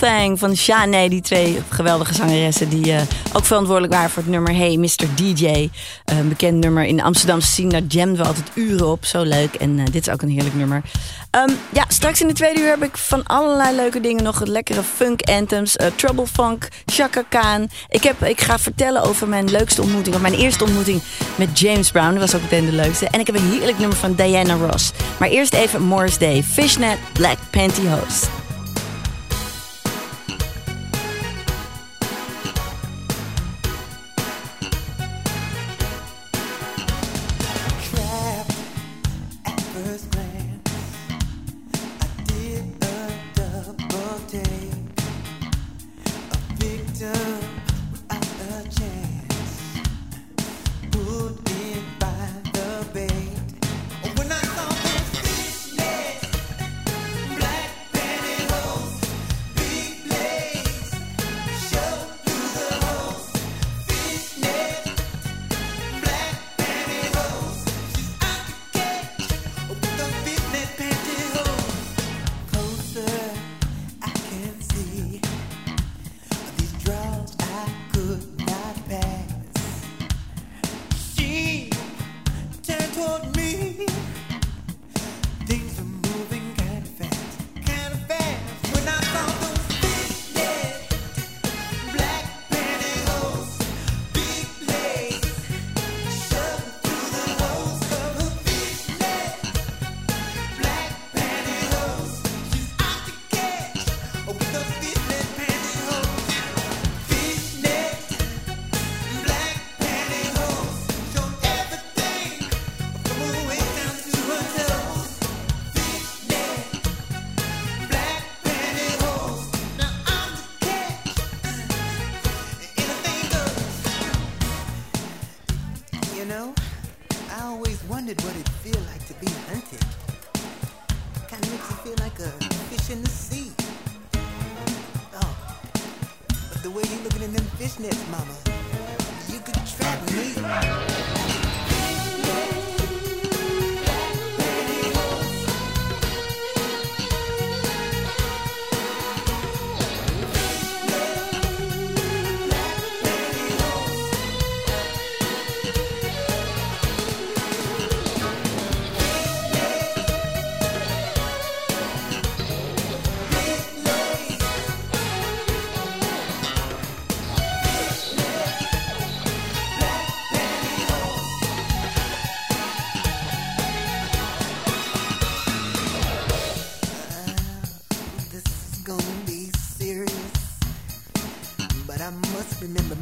Van 0.06 0.56
Shanae, 0.56 1.08
die 1.08 1.20
twee 1.20 1.62
geweldige 1.68 2.14
zangeressen 2.14 2.68
die 2.68 2.92
eh, 2.92 3.00
ook 3.32 3.44
verantwoordelijk 3.44 3.92
waren 3.92 4.10
voor 4.10 4.22
het 4.22 4.32
nummer 4.32 4.54
Hey 4.54 4.76
Mr. 4.76 5.06
DJ. 5.14 5.44
Eh, 5.44 6.18
een 6.18 6.28
bekend 6.28 6.64
nummer 6.64 6.84
in 6.84 6.96
de 6.96 7.02
Amsterdamse 7.02 7.50
scene, 7.50 7.70
daar 7.70 7.82
jamden 7.88 8.16
we 8.16 8.24
altijd 8.24 8.50
uren 8.54 8.86
op. 8.86 9.04
Zo 9.04 9.22
leuk 9.22 9.54
en 9.54 9.78
eh, 9.78 9.84
dit 9.84 10.06
is 10.06 10.12
ook 10.12 10.22
een 10.22 10.28
heerlijk 10.28 10.54
nummer. 10.54 10.82
Ehm, 11.30 11.50
ja, 11.72 11.84
straks 11.88 12.20
in 12.20 12.28
de 12.28 12.34
tweede 12.34 12.60
uur 12.60 12.68
heb 12.68 12.82
ik 12.82 12.96
van 12.96 13.24
allerlei 13.24 13.76
leuke 13.76 14.00
dingen 14.00 14.24
nog 14.24 14.44
lekkere 14.44 14.82
funk 14.82 15.22
anthems, 15.22 15.76
Trouble 15.96 16.26
Funk, 16.26 16.68
Chaka 16.84 17.22
Khan. 17.28 17.68
Ik, 17.88 18.02
heb, 18.02 18.24
ik 18.24 18.40
ga 18.40 18.58
vertellen 18.58 19.02
over 19.02 19.28
mijn 19.28 19.50
leukste 19.50 19.82
ontmoeting, 19.82 20.14
of 20.14 20.20
mijn 20.20 20.34
eerste 20.34 20.64
ontmoeting 20.64 21.02
met 21.36 21.58
James 21.58 21.90
Brown. 21.90 22.10
Dat 22.10 22.20
was 22.20 22.34
ook 22.34 22.42
meteen 22.42 22.66
de 22.66 22.72
leukste. 22.72 23.08
En 23.08 23.20
ik 23.20 23.26
heb 23.26 23.36
een 23.36 23.50
heerlijk 23.50 23.78
nummer 23.78 23.96
van 23.96 24.14
Diana 24.14 24.54
Ross. 24.54 24.90
Maar 25.18 25.28
eerst 25.28 25.54
even 25.54 25.82
Morris 25.82 26.18
Day, 26.18 26.42
Fishnet 26.42 26.98
Black 27.12 27.38
Pantyhose. 27.50 28.45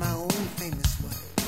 My 0.05 0.12
own 0.12 0.28
famous 0.59 1.00
words. 1.02 1.43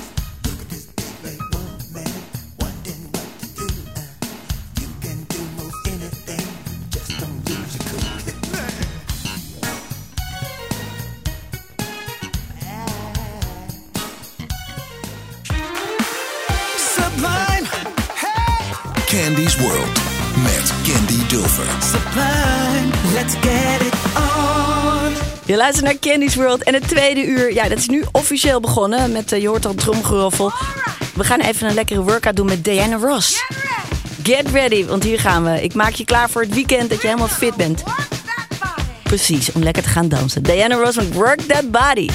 Je 25.46 25.56
luistert 25.56 25.84
naar 25.84 25.98
Candy's 25.98 26.34
World 26.34 26.62
en 26.62 26.74
het 26.74 26.88
tweede 26.88 27.24
uur, 27.24 27.52
ja, 27.52 27.68
dat 27.68 27.78
is 27.78 27.88
nu 27.88 28.04
officieel 28.12 28.60
begonnen 28.60 29.12
met, 29.12 29.32
eh, 29.32 29.40
je 29.40 29.48
hoort 29.48 29.66
al 29.66 29.74
tromgeroffel. 29.74 30.52
We 31.14 31.24
gaan 31.24 31.40
even 31.40 31.68
een 31.68 31.74
lekkere 31.74 32.02
workout 32.02 32.36
doen 32.36 32.46
met 32.46 32.64
Diana 32.64 32.96
Ross. 32.96 33.44
Get 34.22 34.50
ready, 34.50 34.86
want 34.86 35.02
hier 35.02 35.20
gaan 35.20 35.44
we. 35.44 35.62
Ik 35.62 35.74
maak 35.74 35.92
je 35.92 36.04
klaar 36.04 36.30
voor 36.30 36.42
het 36.42 36.54
weekend 36.54 36.90
dat 36.90 37.00
je 37.00 37.06
helemaal 37.06 37.28
fit 37.28 37.54
bent. 37.54 37.82
Precies, 39.02 39.52
om 39.52 39.62
lekker 39.62 39.82
te 39.82 39.88
gaan 39.88 40.08
dansen. 40.08 40.42
Diana 40.42 40.74
Ross 40.74 40.96
met 40.96 41.12
Work 41.12 41.40
That 41.40 41.70
Body. 41.70 42.08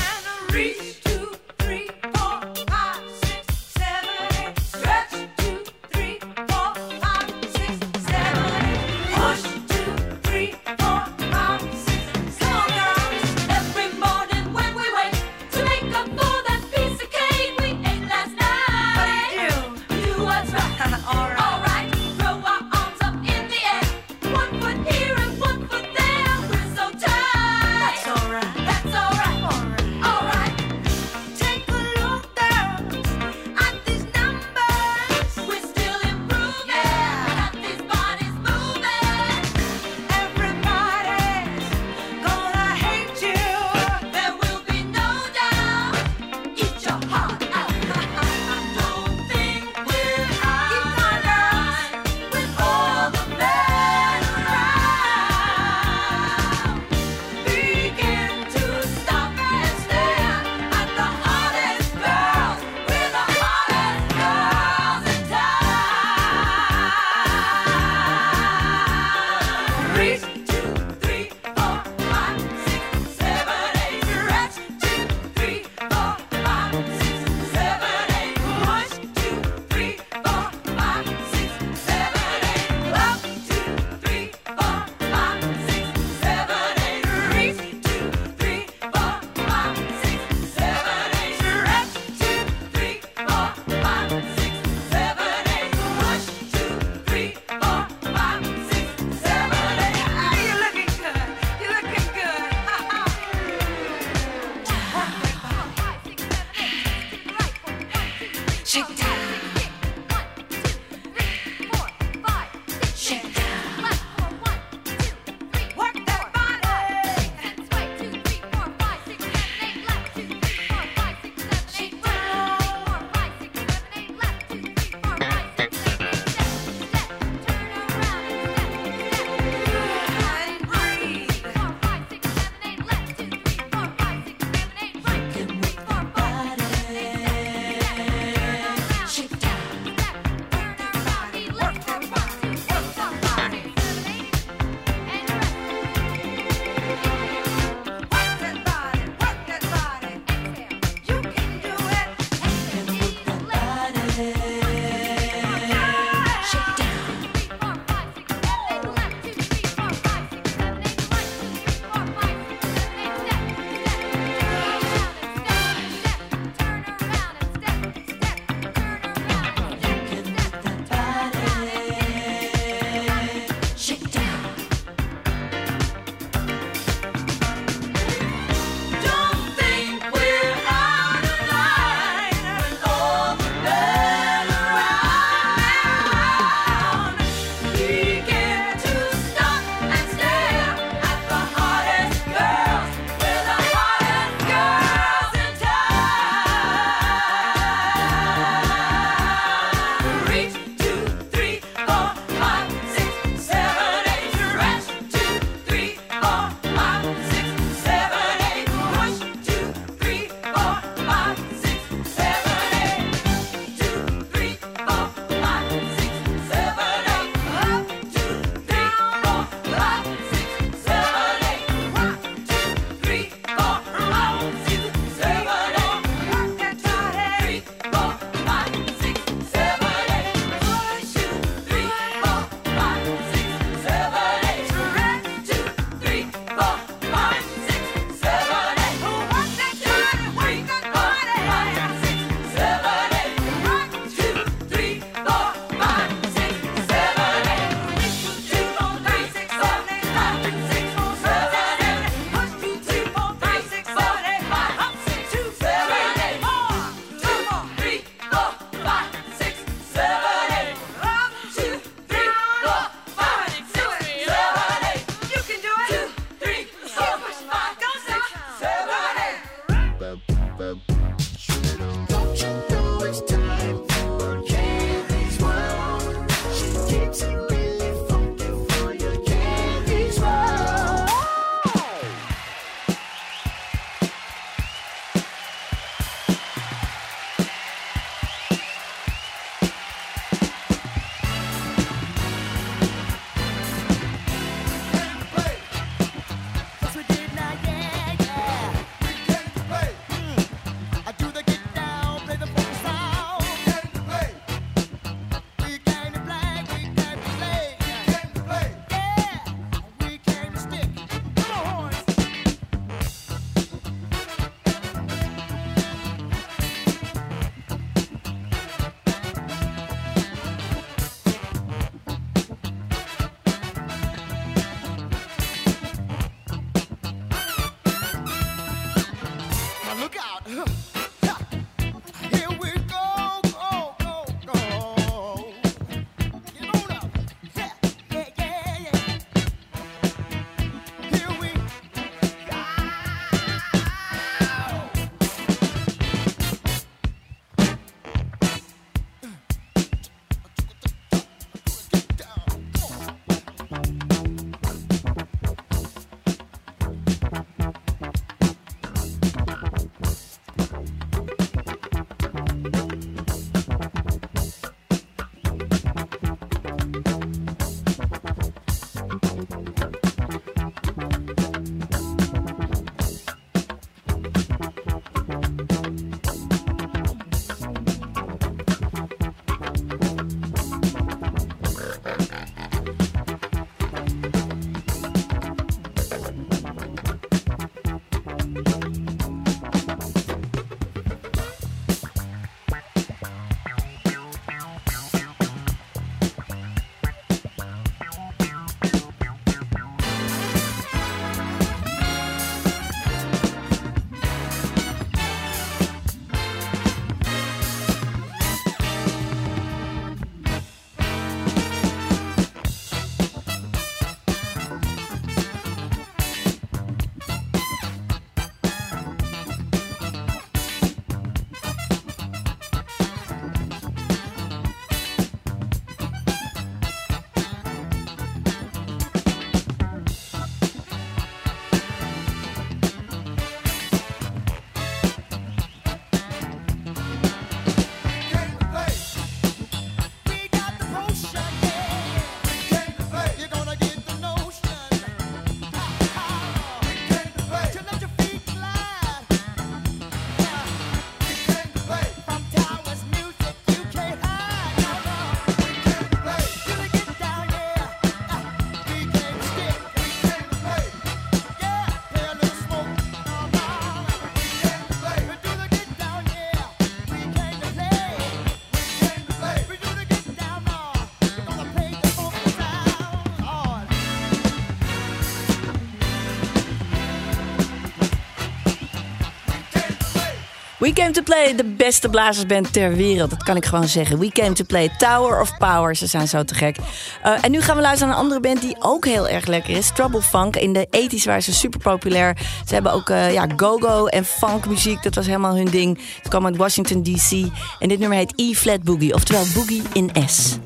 We 480.81 480.93
came 480.93 481.11
to 481.11 481.21
play, 481.21 481.55
de 481.55 481.63
beste 481.63 482.09
blazersband 482.09 482.73
ter 482.73 482.95
wereld. 482.95 483.29
Dat 483.29 483.43
kan 483.43 483.55
ik 483.55 483.65
gewoon 483.65 483.87
zeggen. 483.87 484.19
We 484.19 484.31
came 484.31 484.53
to 484.53 484.63
play, 484.63 484.89
Tower 484.97 485.41
of 485.41 485.57
Power. 485.57 485.95
Ze 485.95 486.07
zijn 486.07 486.27
zo 486.27 486.43
te 486.43 486.53
gek. 486.53 486.77
Eh, 487.23 487.33
en 487.41 487.51
nu 487.51 487.61
gaan 487.61 487.75
we 487.75 487.81
luisteren 487.81 488.07
naar 488.07 488.17
een 488.17 488.23
andere 488.23 488.41
band 488.41 488.61
die 488.61 488.75
ook 488.79 489.05
heel 489.05 489.27
erg 489.27 489.45
lekker 489.45 489.77
is. 489.77 489.91
Trouble 489.91 490.21
Funk. 490.21 490.55
In 490.55 490.73
de 490.73 490.87
80s 490.89 491.23
waren 491.23 491.43
ze 491.43 491.53
super 491.53 491.79
populair. 491.79 492.37
Ze 492.67 492.73
hebben 492.73 492.93
ook 492.93 493.09
eh, 493.09 493.33
ja, 493.33 493.47
go-go 493.55 494.05
en 494.05 494.25
funk 494.25 494.67
muziek. 494.67 495.03
Dat 495.03 495.15
was 495.15 495.25
helemaal 495.25 495.55
hun 495.55 495.69
ding. 495.69 495.99
Het 496.17 496.27
kwam 496.27 496.45
uit 496.45 496.57
Washington 496.57 497.03
D.C. 497.03 497.31
En 497.79 497.87
dit 497.87 497.99
nummer 497.99 498.17
heet 498.17 498.33
E-flat 498.35 498.83
boogie. 498.83 499.13
Oftewel 499.13 499.45
boogie 499.53 499.81
in 499.93 500.11
S. 500.27 500.57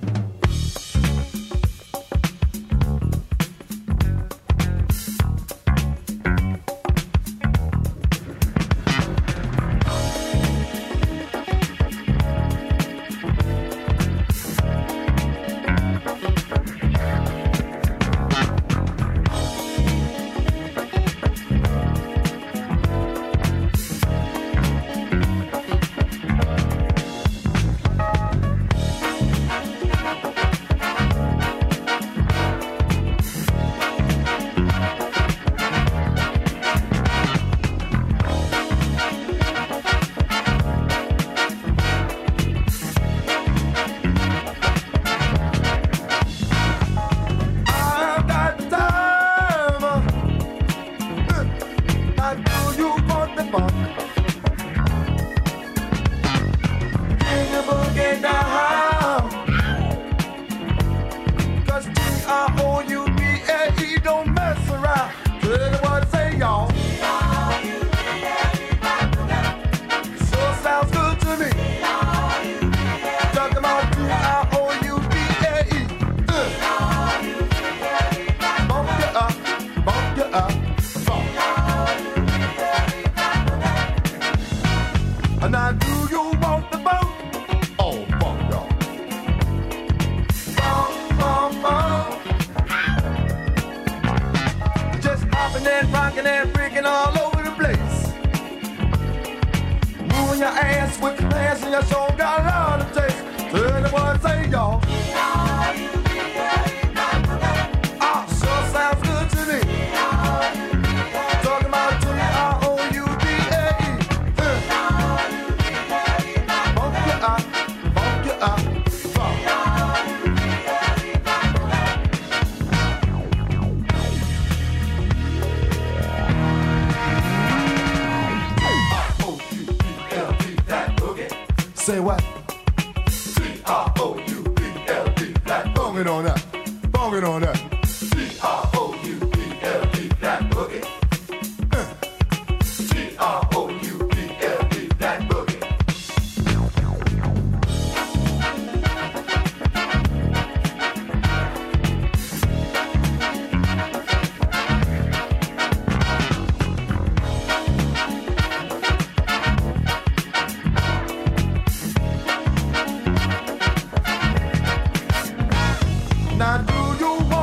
you 167.00 167.35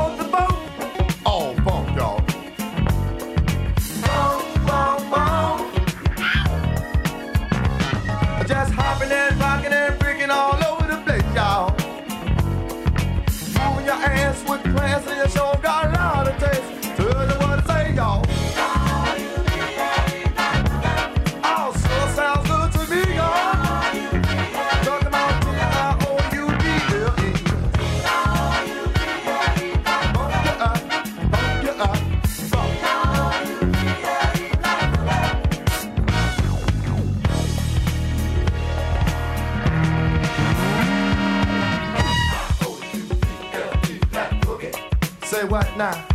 Yeah. 45.83 46.12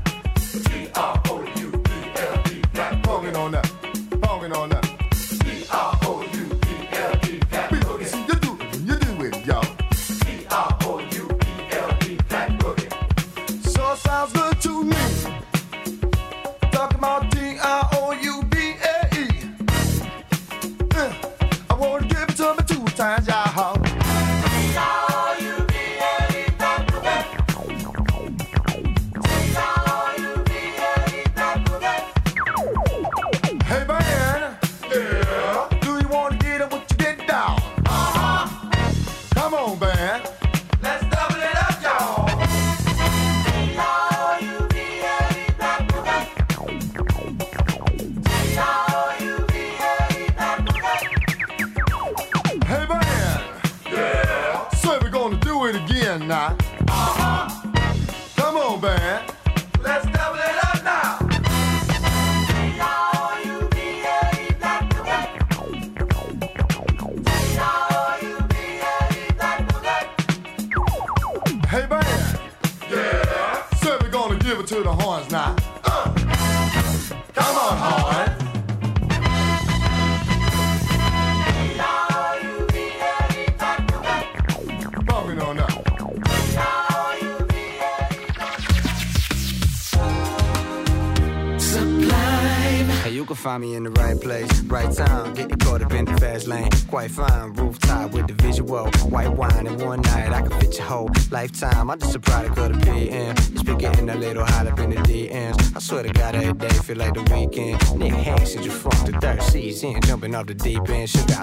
Me 93.58 93.74
in 93.74 93.84
the 93.84 93.90
right 93.90 94.20
place, 94.20 94.50
right 94.62 94.92
time. 94.94 95.34
Getting 95.34 95.58
caught 95.58 95.82
up 95.82 95.92
in 95.92 96.04
the 96.04 96.16
fast 96.18 96.46
lane. 96.46 96.70
Quite 96.88 97.10
fine, 97.10 97.52
rooftop 97.54 98.12
with 98.12 98.26
the 98.28 98.34
visual. 98.34 98.90
White 99.10 99.32
wine 99.32 99.66
in 99.66 99.78
one 99.78 100.00
night, 100.02 100.32
I 100.32 100.42
can 100.42 100.58
fit 100.60 100.76
your 100.78 100.86
whole 100.86 101.10
lifetime. 101.30 101.90
I'm 101.90 101.98
just 101.98 102.14
a 102.14 102.20
product 102.20 102.58
of 102.58 102.72
the 102.72 102.86
PM. 102.86 103.36
It's 103.36 103.62
been 103.62 103.78
getting 103.78 104.08
a 104.10 104.14
little 104.14 104.44
hot 104.44 104.66
up 104.66 104.78
in 104.78 104.90
the 104.90 104.96
DMs. 104.96 105.76
I 105.76 105.80
swear 105.80 106.02
to 106.02 106.12
God, 106.12 106.34
every 106.34 106.52
day 106.54 106.68
feel 106.68 106.96
like 106.96 107.14
the 107.14 107.22
weekend. 107.22 107.80
Nigga, 107.80 108.22
hang 108.22 108.46
since 108.46 108.64
you 108.64 108.70
from 108.70 109.10
the 109.10 109.18
third 109.20 109.42
season. 109.42 110.00
Jumping 110.02 110.34
off 110.34 110.46
the 110.46 110.54
deep 110.54 110.88
end, 110.88 111.08
sugar, 111.08 111.37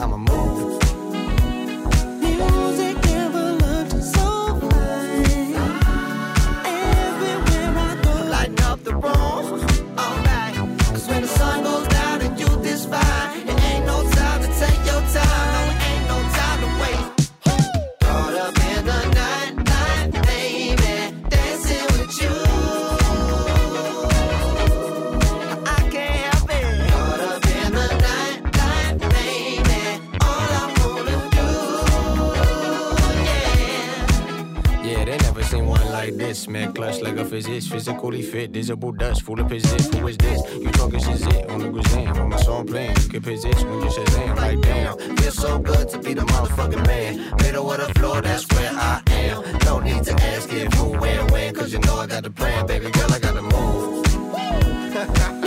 physics, 37.36 37.68
physically 37.68 38.22
fit, 38.22 38.52
visible 38.52 38.94
dust, 38.94 39.24
full 39.24 39.38
of 39.42 39.50
position. 39.50 40.00
Who 40.00 40.08
is 40.08 40.18
this? 40.18 40.42
You 40.56 40.72
talking 40.72 41.02
shit 41.02 41.50
on 41.50 41.60
the 41.60 41.68
Grazam, 41.68 42.16
on 42.16 42.30
my 42.30 42.38
song 42.38 42.66
playing. 42.66 42.96
You 42.96 43.10
can 43.10 43.22
position 43.24 43.70
when 43.70 43.84
you 43.84 43.92
say 43.92 44.06
damn, 44.06 44.38
like 44.38 44.62
damn. 44.62 44.98
Feels 45.18 45.36
so 45.36 45.60
good 45.60 45.90
to 45.90 46.00
be 46.00 46.14
the 46.14 46.22
motherfucking 46.22 46.88
man. 46.88 47.36
Middle 47.42 47.70
of 47.70 47.86
the 47.86 48.00
floor, 48.00 48.22
that's 48.22 48.48
where 48.54 48.72
I 48.72 49.02
am. 49.08 49.44
No 49.66 49.80
need 49.80 50.06
to 50.06 50.14
ask 50.14 50.54
if, 50.54 50.72
who, 50.76 50.98
where, 50.98 51.26
when, 51.26 51.54
cause 51.54 51.74
you 51.74 51.80
know 51.80 51.98
I 51.98 52.08
got 52.08 52.24
the 52.24 52.30
plan, 52.30 52.68
baby 52.68 52.90
girl, 52.90 53.12
I 53.12 53.20
gotta 53.20 53.42
move. 53.42 55.42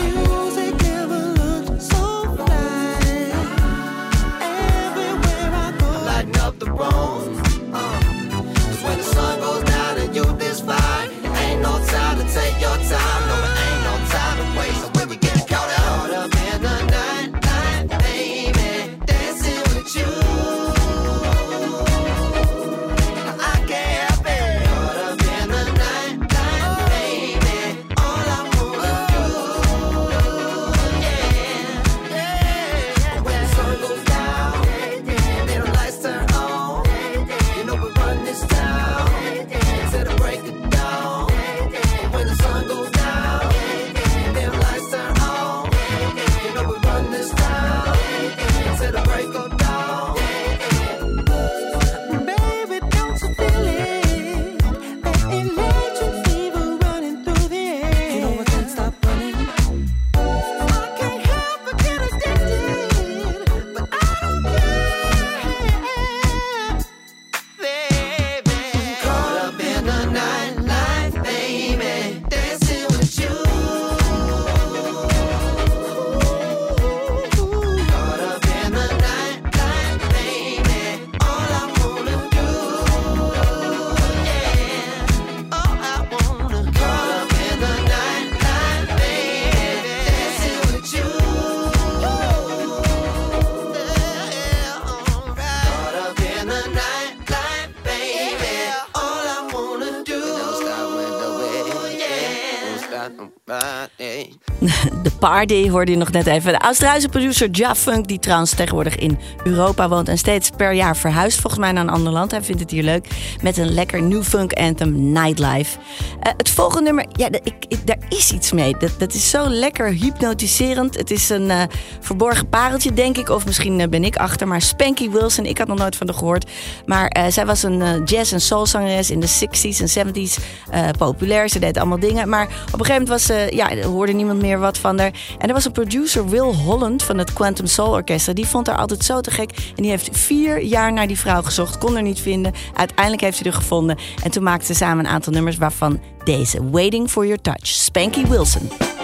Party 105.39 105.71
hoorde 105.71 105.91
je 105.91 105.97
nog 105.97 106.11
net 106.11 106.27
even. 106.27 106.53
De 106.53 106.59
Australische 106.59 107.09
producer 107.09 107.49
Ja 107.53 107.75
Funk, 107.75 108.09
die 108.09 108.19
trouwens 108.19 108.55
tegenwoordig 108.55 108.97
in 108.97 109.19
Europa 109.45 109.89
woont 109.89 110.09
en 110.09 110.19
steeds 110.19 110.51
per 110.57 110.73
jaar 110.73 110.97
verhuist, 110.97 111.41
volgens 111.41 111.63
mij 111.63 111.73
naar 111.73 111.83
een 111.83 111.91
ander 111.91 112.13
land. 112.13 112.31
Hij 112.31 112.43
vindt 112.43 112.61
het 112.61 112.71
hier 112.71 112.83
leuk. 112.83 113.07
Met 113.43 113.57
een 113.57 113.75
lekker 113.75 114.03
new 114.03 114.23
funk 114.23 114.53
anthem, 114.53 115.13
Nightlife. 115.13 115.79
Eh, 116.21 116.33
het 116.37 116.51
volgende 116.51 116.85
nummer, 116.85 117.07
ja, 117.19 117.29
ik, 117.43 117.87
daar 117.87 117.99
is 118.09 118.33
iets 118.33 118.53
mee. 118.53 118.77
Dat, 118.79 118.91
dat 118.99 119.15
is 119.15 119.31
zo 119.31 119.49
lekker 119.49 119.93
hypnotiserend. 119.93 120.97
Het 120.97 121.11
is 121.11 121.29
een 121.29 121.51
eh, 121.51 121.63
verborgen 122.01 122.49
pareltje, 122.49 122.93
denk 122.93 123.17
ik. 123.17 123.29
Of 123.29 123.47
misschien 123.47 123.81
eh, 123.81 123.89
ben 123.89 124.05
ik 124.05 124.17
achter. 124.17 124.49
Maar 124.49 124.63
Spanky 124.63 125.11
Wilson, 125.11 125.45
ik 125.45 125.59
had 125.59 125.67
nog 125.67 125.79
nooit 125.79 125.97
van 125.97 126.07
haar 126.07 126.17
gehoord. 126.17 126.51
Maar 126.87 127.07
eh, 127.07 127.25
zij 127.29 127.47
was 127.47 127.63
een 127.63 128.05
jazz- 128.05 128.33
en 128.33 128.41
soulzangeres 128.41 129.11
in 129.11 129.21
de 129.21 129.29
60s 129.29 129.81
en 129.81 130.07
70s. 130.07 130.43
eh, 130.71 130.89
populair, 130.99 131.49
ze 131.49 131.59
deed 131.59 131.77
allemaal 131.77 131.99
dingen. 131.99 132.29
Maar 132.29 132.45
op 132.45 132.51
een 132.81 132.87
gegeven 132.87 132.93
moment 132.93 133.09
was 133.09 133.25
ze, 133.25 133.51
ja, 133.55 133.83
hoorde 133.89 134.13
niemand 134.13 134.41
meer 134.41 134.59
wat 134.59 134.79
van 134.79 134.99
haar. 134.99 135.13
En 135.39 135.49
er 135.49 135.55
was 135.55 135.65
een 135.65 135.73
producer, 135.73 136.29
Will 136.29 136.55
Holland 136.55 137.03
van 137.03 137.19
het 137.19 137.33
Quantum 137.33 137.67
Soul 137.67 137.93
Orchestra. 137.93 138.33
Die 138.33 138.47
vond 138.47 138.67
haar 138.67 138.77
altijd 138.77 139.05
zo 139.05 139.21
te 139.21 139.31
gek. 139.31 139.51
En 139.77 139.83
die 139.83 139.91
heeft 139.91 140.09
vier 140.13 140.63
jaar 140.63 140.93
naar 140.93 141.07
die 141.07 141.19
vrouw 141.19 141.43
gezocht, 141.43 141.79
kon 141.79 141.97
er 141.97 142.03
niet 142.03 142.21
vinden. 142.21 142.53
Uiteindelijk 142.75 143.23
heeft 143.23 143.39
hij 143.39 143.47
er 143.47 143.57
gevonden. 143.57 143.99
En 144.23 144.31
toen 144.31 144.43
maakten 144.43 144.67
ze 144.67 144.75
samen 144.75 145.05
een 145.05 145.11
aantal 145.11 145.33
nummers, 145.33 145.57
waarvan 145.57 146.01
deze: 146.25 146.71
Waiting 146.71 147.08
for 147.09 147.25
Your 147.25 147.39
Touch, 147.39 147.79
Spanky 147.79 148.29
Wilson. 148.29 148.98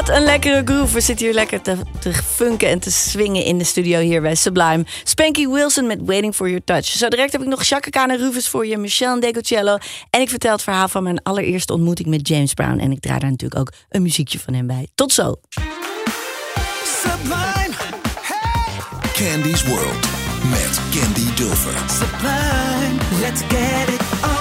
Wat 0.00 0.08
een 0.08 0.24
lekkere 0.24 0.62
groove. 0.64 0.94
We 0.94 1.00
zitten 1.00 1.26
hier 1.26 1.34
lekker 1.34 1.62
te, 1.62 1.76
te 1.98 2.12
funken 2.12 2.68
en 2.68 2.78
te 2.78 2.90
swingen 2.90 3.44
in 3.44 3.58
de 3.58 3.64
studio 3.64 3.98
hier 3.98 4.20
bij 4.20 4.34
Sublime. 4.34 4.84
Spanky 5.04 5.46
Wilson 5.46 5.86
met 5.86 5.98
Waiting 6.04 6.34
for 6.34 6.46
Your 6.46 6.64
Touch. 6.64 6.84
Zo 6.84 7.08
direct 7.08 7.32
heb 7.32 7.40
ik 7.40 7.46
nog 7.46 7.80
Khan 7.90 8.10
en 8.10 8.16
Rufus 8.16 8.48
voor 8.48 8.66
je, 8.66 8.76
Michelle 8.76 9.14
en 9.14 9.20
Decocello. 9.20 9.78
En 10.10 10.20
ik 10.20 10.28
vertel 10.28 10.52
het 10.52 10.62
verhaal 10.62 10.88
van 10.88 11.02
mijn 11.02 11.22
allereerste 11.22 11.72
ontmoeting 11.72 12.08
met 12.08 12.28
James 12.28 12.54
Brown. 12.54 12.78
En 12.78 12.92
ik 12.92 13.00
draai 13.00 13.18
daar 13.18 13.30
natuurlijk 13.30 13.60
ook 13.60 13.72
een 13.88 14.02
muziekje 14.02 14.38
van 14.38 14.54
hem 14.54 14.66
bij. 14.66 14.88
Tot 14.94 15.12
zo. 15.12 15.34
Sublime. 16.84 17.74
Candy's 19.12 19.62
World 19.62 20.08
met 20.50 20.80
Candy 20.90 21.34
Dulfer. 21.34 21.74
Sublime, 21.88 23.20
let's 23.20 23.40
get 23.40 23.88
it 23.88 24.00
on. 24.22 24.39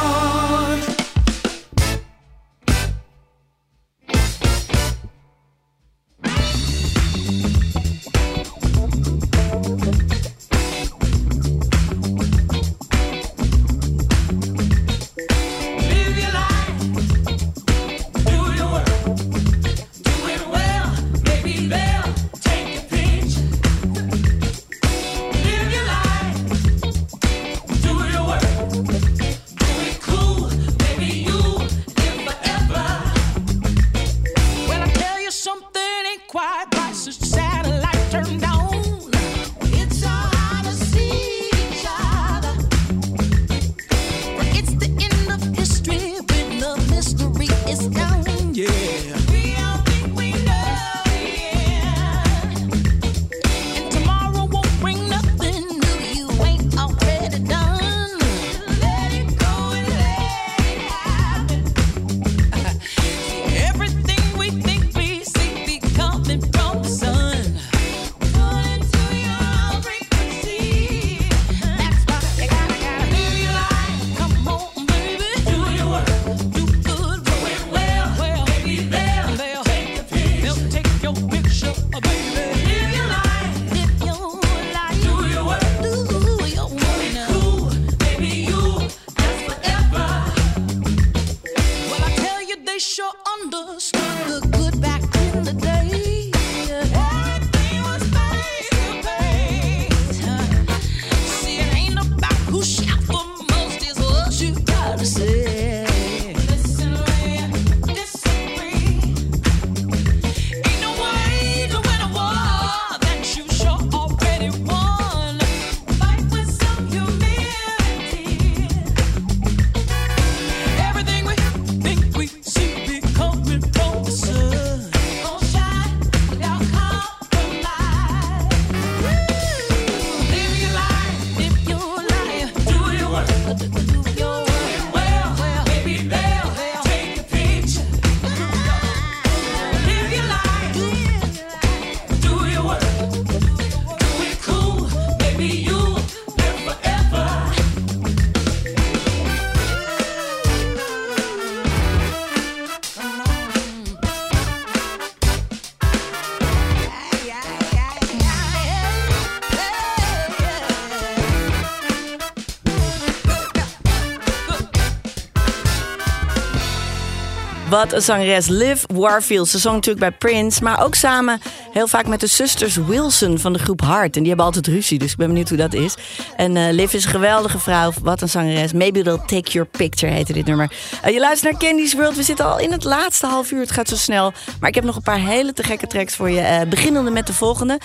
Wat 167.79 167.93
een 167.93 168.01
zangeres. 168.01 168.47
Liv 168.47 168.83
Warfield. 168.93 169.47
Ze 169.47 169.57
zong 169.57 169.75
natuurlijk 169.75 170.05
bij 170.05 170.17
Prince. 170.31 170.63
Maar 170.63 170.83
ook 170.83 170.95
samen 170.95 171.41
heel 171.71 171.87
vaak 171.87 172.07
met 172.07 172.19
de 172.19 172.27
zusters 172.27 172.75
Wilson 172.75 173.39
van 173.39 173.53
de 173.53 173.59
groep 173.59 173.81
Hart. 173.81 174.15
En 174.15 174.19
die 174.19 174.27
hebben 174.27 174.45
altijd 174.45 174.67
ruzie. 174.67 174.99
Dus 174.99 175.11
ik 175.11 175.17
ben 175.17 175.27
benieuwd 175.27 175.49
hoe 175.49 175.57
dat 175.57 175.73
is. 175.73 175.95
En 176.35 176.57
eh, 176.57 176.73
Liv 176.73 176.93
is 176.93 177.03
een 177.03 177.09
geweldige 177.09 177.59
vrouw. 177.59 177.91
Wat 178.01 178.21
een 178.21 178.29
zangeres. 178.29 178.73
Maybe 178.73 179.01
they'll 179.01 179.21
take 179.25 179.51
your 179.51 179.67
picture 179.67 180.11
heette 180.11 180.33
dit 180.33 180.45
nummer. 180.45 180.71
Eh, 181.01 181.13
je 181.13 181.19
luistert 181.19 181.51
naar 181.51 181.61
Candy's 181.61 181.93
World. 181.93 182.15
We 182.15 182.23
zitten 182.23 182.45
al 182.45 182.59
in 182.59 182.71
het 182.71 182.83
laatste 182.83 183.25
half 183.25 183.51
uur. 183.51 183.59
Het 183.59 183.71
gaat 183.71 183.87
zo 183.87 183.95
snel. 183.95 184.33
Maar 184.59 184.69
ik 184.69 184.75
heb 184.75 184.83
nog 184.83 184.95
een 184.95 185.01
paar 185.01 185.19
hele 185.19 185.53
te 185.53 185.63
gekke 185.63 185.87
tracks 185.87 186.15
voor 186.15 186.29
je. 186.29 186.39
Eh, 186.39 186.67
beginnende 186.67 187.11
met 187.11 187.27
de 187.27 187.33
volgende. 187.33 187.79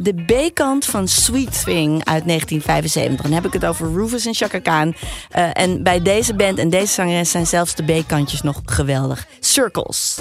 De 0.00 0.14
B-kant 0.14 0.84
van 0.84 1.08
Sweet 1.08 1.64
Thing 1.64 2.04
uit 2.04 2.26
1975. 2.26 3.22
Dan 3.22 3.32
heb 3.32 3.46
ik 3.46 3.52
het 3.52 3.64
over 3.64 3.92
Rufus 3.92 4.26
en 4.26 4.34
Chaka 4.34 4.58
Khan. 4.58 4.94
En 5.52 5.82
bij 5.82 6.02
deze 6.02 6.34
band 6.34 6.58
en 6.58 6.70
deze 6.70 6.92
zangeres 6.92 7.30
zijn 7.30 7.46
zelfs 7.46 7.74
de 7.74 7.82
B-kantjes 7.82 8.42
nog 8.42 8.60
geweldig. 8.64 9.26
Circles. 9.40 10.16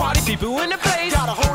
Party 0.00 0.20
people 0.22 0.58
in 0.60 0.70
the 0.70 0.78
place. 0.78 1.12
Got 1.12 1.28
a 1.28 1.32
whole 1.32 1.49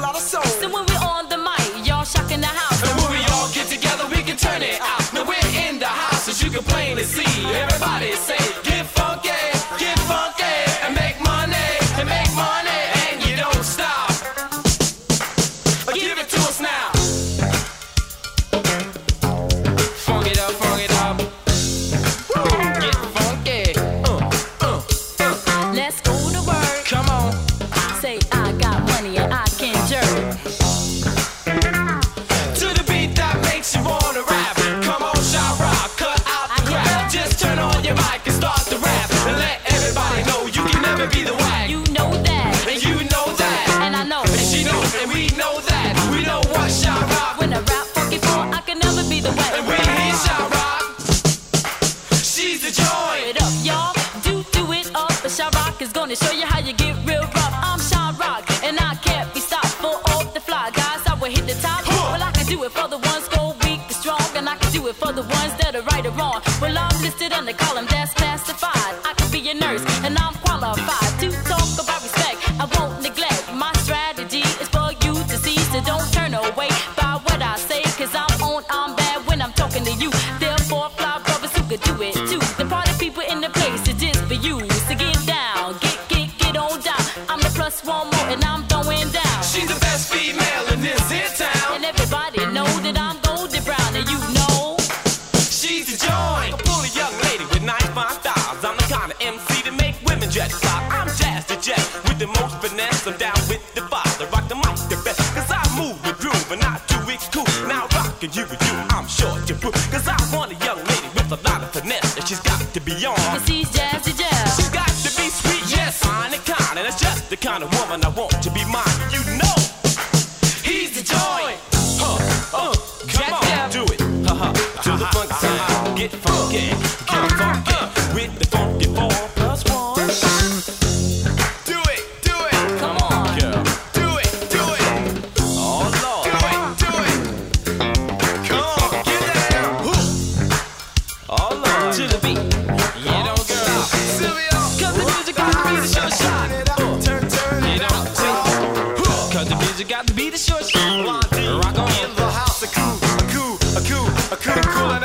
Kinda 154.46 154.62
cool 154.62 155.05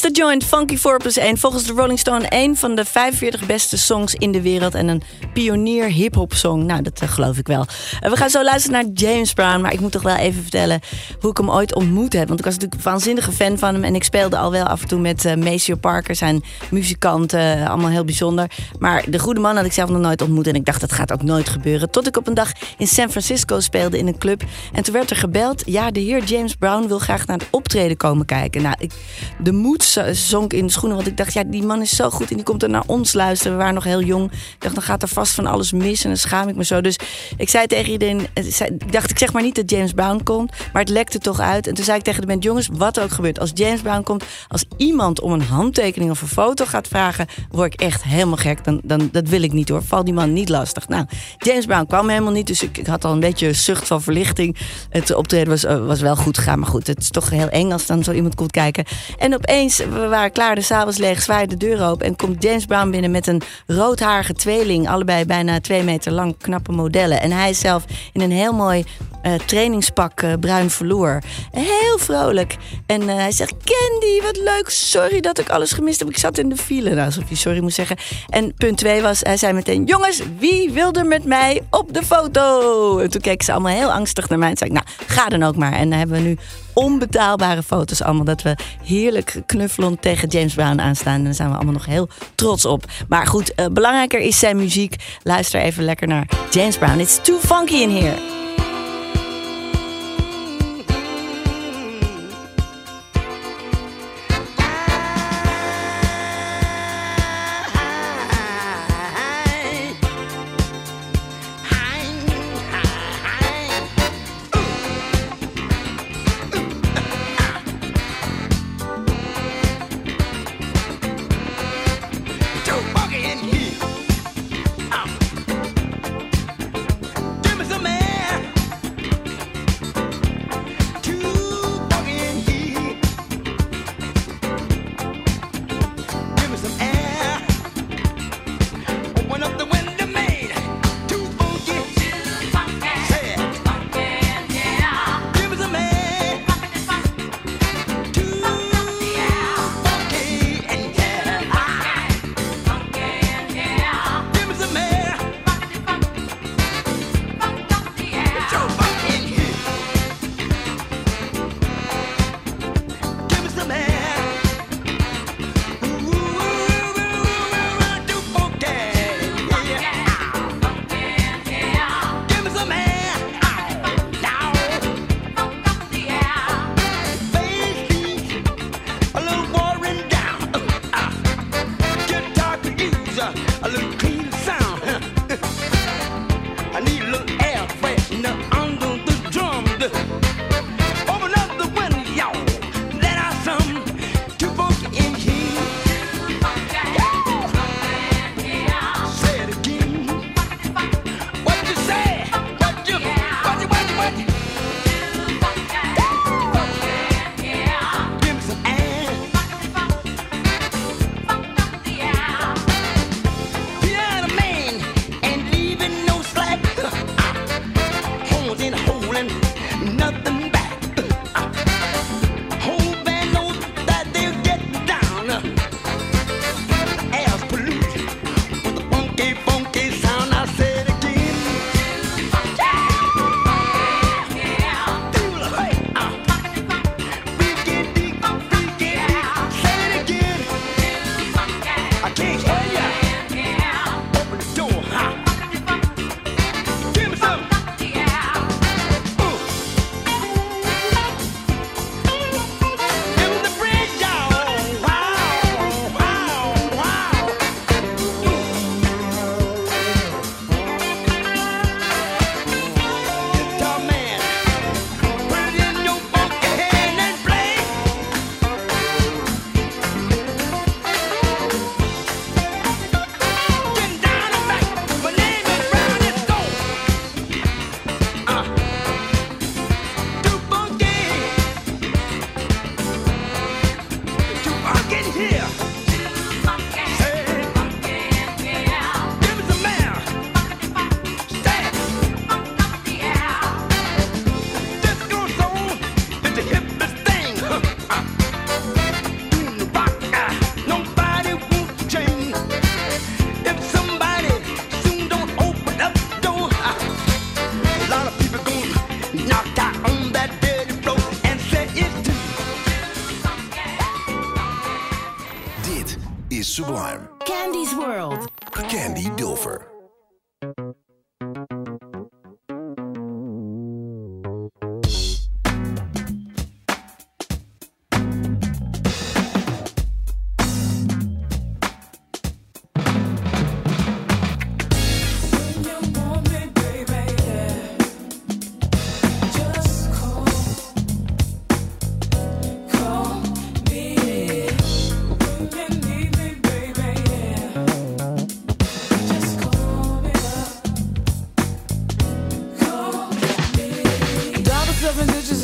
that's 0.00 0.14
the 0.14 0.22
joint. 0.22 0.44
Funky 0.44 0.76
4 0.76 0.96
plus 0.96 1.16
1. 1.16 1.38
Volgens 1.38 1.64
de 1.64 1.72
Rolling 1.72 1.98
Stone 1.98 2.26
een 2.28 2.56
van 2.56 2.74
de 2.74 2.84
45 2.84 3.46
beste 3.46 3.78
songs 3.78 4.14
in 4.14 4.32
de 4.32 4.42
wereld. 4.42 4.74
En 4.74 4.88
een 4.88 5.02
pionier 5.32 5.90
hip-hop 5.90 6.34
song. 6.34 6.66
Nou, 6.66 6.82
dat 6.82 7.00
eh, 7.00 7.08
geloof 7.08 7.38
ik 7.38 7.46
wel. 7.46 7.66
En 8.00 8.10
we 8.10 8.16
gaan 8.16 8.30
zo 8.30 8.42
luisteren 8.44 8.82
naar 8.82 8.92
James 8.94 9.32
Brown. 9.32 9.60
Maar 9.60 9.72
ik 9.72 9.80
moet 9.80 9.92
toch 9.92 10.02
wel 10.02 10.16
even 10.16 10.42
vertellen 10.42 10.80
hoe 11.20 11.30
ik 11.30 11.36
hem 11.36 11.50
ooit 11.50 11.74
ontmoet 11.74 12.12
heb. 12.12 12.28
Want 12.28 12.38
ik 12.38 12.44
was 12.44 12.54
natuurlijk 12.54 12.84
een 12.84 12.90
waanzinnige 12.90 13.32
fan 13.32 13.58
van 13.58 13.74
hem. 13.74 13.84
En 13.84 13.94
ik 13.94 14.04
speelde 14.04 14.36
al 14.36 14.50
wel 14.50 14.64
af 14.64 14.82
en 14.82 14.88
toe 14.88 15.00
met 15.00 15.24
eh 15.24 15.34
Maceo 15.34 15.76
Parker, 15.76 16.16
zijn 16.16 16.42
muzikant. 16.70 17.32
eh, 17.32 17.68
allemaal 17.68 17.90
heel 17.90 18.04
bijzonder. 18.04 18.50
Maar 18.78 19.04
de 19.10 19.18
goede 19.18 19.40
man 19.40 19.56
had 19.56 19.64
ik 19.64 19.72
zelf 19.72 19.90
nog 19.90 20.00
nooit 20.00 20.22
ontmoet. 20.22 20.46
En 20.46 20.54
ik 20.54 20.64
dacht, 20.64 20.80
dat 20.80 20.92
gaat 20.92 21.12
ook 21.12 21.22
nooit 21.22 21.48
gebeuren. 21.48 21.90
Tot 21.90 22.06
ik 22.06 22.16
op 22.16 22.26
een 22.26 22.34
dag 22.34 22.52
in 22.78 22.86
San 22.86 23.10
Francisco 23.10 23.60
speelde 23.60 23.98
in 23.98 24.06
een 24.06 24.18
club. 24.18 24.42
En 24.72 24.82
toen 24.82 24.94
werd 24.94 25.10
er 25.10 25.16
gebeld. 25.16 25.62
Ja, 25.66 25.90
de 25.90 26.00
heer 26.00 26.24
James 26.24 26.54
Brown 26.54 26.86
wil 26.86 26.98
graag 26.98 27.26
naar 27.26 27.38
het 27.38 27.48
optreden 27.50 27.96
komen 27.96 28.26
kijken. 28.26 28.62
Nou, 28.62 28.74
ik, 28.78 28.92
de 29.38 29.52
moed 29.52 29.84
zonk 30.12 30.52
in 30.52 30.66
de 30.66 30.72
schoenen. 30.72 30.96
Want 30.96 31.08
ik 31.08 31.16
dacht, 31.16 31.32
ja, 31.32 31.44
die 31.44 31.62
man 31.62 31.80
is 31.80 31.96
zo 31.96 32.10
goed. 32.10 32.30
En 32.30 32.36
die 32.36 32.44
komt 32.44 32.62
er 32.62 32.70
naar 32.70 32.84
ons 32.86 33.12
luisteren. 33.12 33.52
We 33.52 33.58
waren 33.58 33.74
nog 33.74 33.84
heel 33.84 34.02
jong. 34.02 34.32
Ik 34.32 34.56
dacht, 34.58 34.74
dan 34.74 34.82
gaat 34.84 35.02
er 35.02 35.08
vast 35.08 35.34
van 35.34 35.46
alles 35.46 35.72
mis. 35.72 36.02
En 36.02 36.08
dan 36.08 36.18
schaam 36.18 36.48
ik 36.48 36.56
me 36.56 36.64
zo. 36.64 36.80
Dus 36.80 36.98
ik 37.36 37.48
zei 37.48 37.66
tegen 37.66 37.92
iedereen... 37.92 38.26
eh, 38.34 38.44
Ik 38.66 38.92
dacht, 38.92 39.10
ik 39.10 39.18
zeg 39.18 39.32
maar 39.32 39.42
niet 39.42 39.54
dat 39.54 39.70
James 39.70 39.92
Brown 39.92 40.20
komt. 40.22 40.52
Maar 40.72 40.82
het 40.82 40.90
lekte 40.90 41.18
toch 41.18 41.40
uit. 41.40 41.66
En 41.66 41.74
toen 41.74 41.84
zei 41.84 41.98
ik 41.98 42.04
tegen 42.04 42.20
de 42.20 42.26
band... 42.26 42.42
Jongens, 42.42 42.68
wat 42.72 43.00
ook 43.00 43.10
gebeurt. 43.10 43.40
Als 43.40 43.50
James 43.54 43.80
Brown 43.80 44.02
komt... 44.02 44.24
Als 44.48 44.64
iemand 44.76 45.20
om 45.20 45.32
een 45.32 45.42
handtekening 45.42 46.10
of 46.10 46.22
een 46.22 46.28
foto 46.28 46.64
gaat 46.64 46.88
vragen... 46.88 47.26
word 47.50 47.72
ik 47.72 47.80
echt 47.80 48.02
helemaal 48.02 48.36
gek. 48.36 48.64
Dan, 48.64 48.80
dan, 48.84 49.08
dat 49.12 49.28
wil 49.28 49.42
ik 49.42 49.52
niet 49.52 49.68
hoor. 49.68 49.82
Val 49.82 50.04
die 50.04 50.14
man 50.14 50.32
niet 50.32 50.48
lastig. 50.48 50.88
Nou, 50.88 51.06
James 51.38 51.64
Brown 51.66 51.86
kwam 51.86 52.08
helemaal 52.08 52.32
niet. 52.32 52.46
Dus 52.46 52.62
ik, 52.62 52.78
ik 52.78 52.86
had 52.86 53.04
al 53.04 53.12
een 53.12 53.20
beetje 53.20 53.48
een 53.48 53.54
zucht 53.54 53.86
van 53.86 54.02
verlichting. 54.02 54.56
Het 54.90 55.14
optreden 55.14 55.48
was, 55.48 55.64
eh, 55.64 55.86
was 55.86 56.00
wel 56.00 56.16
goed 56.16 56.38
gegaan. 56.38 56.58
Maar 56.58 56.68
goed, 56.68 56.86
het 56.86 56.98
is 56.98 57.10
toch 57.10 57.30
heel 57.30 57.48
eng 57.48 57.72
als 57.72 57.86
dan 57.86 58.04
zo 58.04 58.12
iemand 58.12 58.34
komt 58.34 58.50
kijken. 58.50 58.84
En 59.18 59.34
opeens, 59.34 59.65
we 59.74 60.06
waren 60.08 60.32
klaar. 60.32 60.54
De 60.54 60.64
was 60.84 60.96
leeg. 60.96 61.22
Zwaaide 61.22 61.56
de 61.56 61.66
deur 61.66 61.82
open. 61.82 62.06
En 62.06 62.16
komt 62.16 62.42
James 62.42 62.64
Brown 62.64 62.90
binnen 62.90 63.10
met 63.10 63.26
een 63.26 63.42
roodharige 63.66 64.32
tweeling. 64.32 64.88
Allebei 64.88 65.24
bijna 65.24 65.60
twee 65.60 65.82
meter 65.82 66.12
lang. 66.12 66.36
Knappe 66.38 66.72
modellen. 66.72 67.20
En 67.20 67.30
hij 67.30 67.54
zelf 67.54 67.84
in 68.12 68.20
een 68.20 68.30
heel 68.30 68.52
mooi 68.52 68.84
eh, 69.22 69.34
trainingspak 69.34 70.22
eh, 70.22 70.32
bruin 70.40 70.70
verloor. 70.70 71.22
Heel 71.50 71.98
vrolijk. 71.98 72.56
En 72.86 73.08
eh, 73.08 73.14
hij 73.16 73.32
zegt: 73.32 73.54
Candy, 73.64 74.22
wat 74.22 74.36
leuk. 74.36 74.68
Sorry 74.68 75.20
dat 75.20 75.38
ik 75.38 75.48
alles 75.48 75.72
gemist 75.72 75.98
heb. 75.98 76.08
Ik 76.08 76.18
zat 76.18 76.38
in 76.38 76.48
de 76.48 76.56
file. 76.56 76.90
Nou, 76.90 77.06
alsof 77.06 77.28
hij 77.28 77.36
sorry 77.36 77.60
moest 77.60 77.76
zeggen. 77.76 77.96
En 78.28 78.54
punt 78.54 78.78
twee 78.78 79.02
was: 79.02 79.20
hij 79.22 79.36
zei 79.36 79.52
meteen: 79.52 79.84
Jongens, 79.84 80.20
wie 80.38 80.70
wil 80.70 80.92
er 80.92 81.06
met 81.06 81.24
mij 81.24 81.62
op 81.70 81.94
de 81.94 82.02
foto? 82.02 82.98
En 82.98 83.10
toen 83.10 83.20
keken 83.20 83.44
ze 83.44 83.52
allemaal 83.52 83.76
heel 83.76 83.92
angstig 83.92 84.28
naar 84.28 84.38
mij. 84.38 84.50
En 84.50 84.56
zei 84.56 84.70
ik: 84.70 84.76
Nou, 84.76 84.86
ga 85.06 85.28
dan 85.28 85.42
ook 85.42 85.56
maar. 85.56 85.72
En 85.72 85.90
dan 85.90 85.98
hebben 85.98 86.16
we 86.16 86.28
nu 86.28 86.36
onbetaalbare 86.76 87.62
foto's 87.62 88.02
allemaal. 88.02 88.24
Dat 88.24 88.42
we 88.42 88.56
heerlijk 88.82 89.42
knuffelend 89.46 90.02
tegen 90.02 90.28
James 90.28 90.54
Brown 90.54 90.80
aanstaan. 90.80 91.14
En 91.14 91.24
daar 91.24 91.34
zijn 91.34 91.48
we 91.48 91.54
allemaal 91.54 91.72
nog 91.72 91.86
heel 91.86 92.08
trots 92.34 92.64
op. 92.64 92.84
Maar 93.08 93.26
goed, 93.26 93.54
eh, 93.54 93.66
belangrijker 93.66 94.20
is 94.20 94.38
zijn 94.38 94.56
muziek. 94.56 94.94
Luister 95.22 95.60
even 95.60 95.84
lekker 95.84 96.08
naar 96.08 96.28
James 96.50 96.78
Brown. 96.78 96.98
It's 96.98 97.18
too 97.22 97.38
funky 97.38 97.74
in 97.74 97.90
here. 97.90 98.45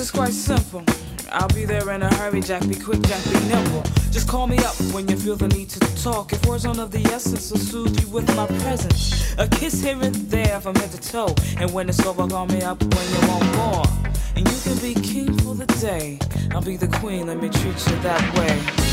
is 0.03 0.11
quite 0.11 0.33
simple. 0.33 0.83
I'll 1.31 1.47
be 1.49 1.65
there 1.65 1.89
in 1.93 2.03
a 2.03 2.13
hurry, 2.17 2.41
Jack. 2.41 2.67
Be 2.67 2.75
quick, 2.75 3.01
Jack. 3.03 3.23
Be 3.25 3.39
nimble. 3.47 3.83
Just 4.11 4.27
call 4.27 4.49
me 4.49 4.59
up 4.59 4.75
when 4.93 5.07
you 5.07 5.17
feel 5.17 5.37
the 5.37 5.47
need 5.49 5.69
to 5.71 5.81
talk. 6.03 6.33
If 6.33 6.45
words 6.45 6.67
aren't 6.67 6.81
of 6.81 6.91
the 6.91 7.05
essence, 7.07 7.53
I'll 7.53 7.59
soothe 7.59 8.01
you 8.01 8.09
with 8.09 8.27
my 8.35 8.47
presence. 8.63 9.33
A 9.39 9.47
kiss 9.47 9.81
here 9.81 9.99
and 10.03 10.15
there 10.29 10.61
from 10.61 10.75
head 10.75 10.91
to 10.91 11.01
toe. 11.01 11.35
And 11.59 11.73
when 11.73 11.89
it's 11.89 12.05
over, 12.05 12.27
call 12.27 12.47
me 12.47 12.63
up 12.63 12.83
when 12.83 13.07
you 13.15 13.29
want 13.29 13.57
more. 13.57 13.85
And 14.35 14.49
you 14.51 14.59
can 14.65 14.77
be 14.79 14.95
king 14.95 15.39
for 15.39 15.55
the 15.55 15.67
day. 15.81 16.19
I'll 16.51 16.63
be 16.63 16.77
the 16.77 16.89
queen. 16.99 17.29
Let 17.29 17.41
me 17.41 17.49
treat 17.49 17.79
you 17.89 17.97
that 18.01 18.23
way. 18.37 18.93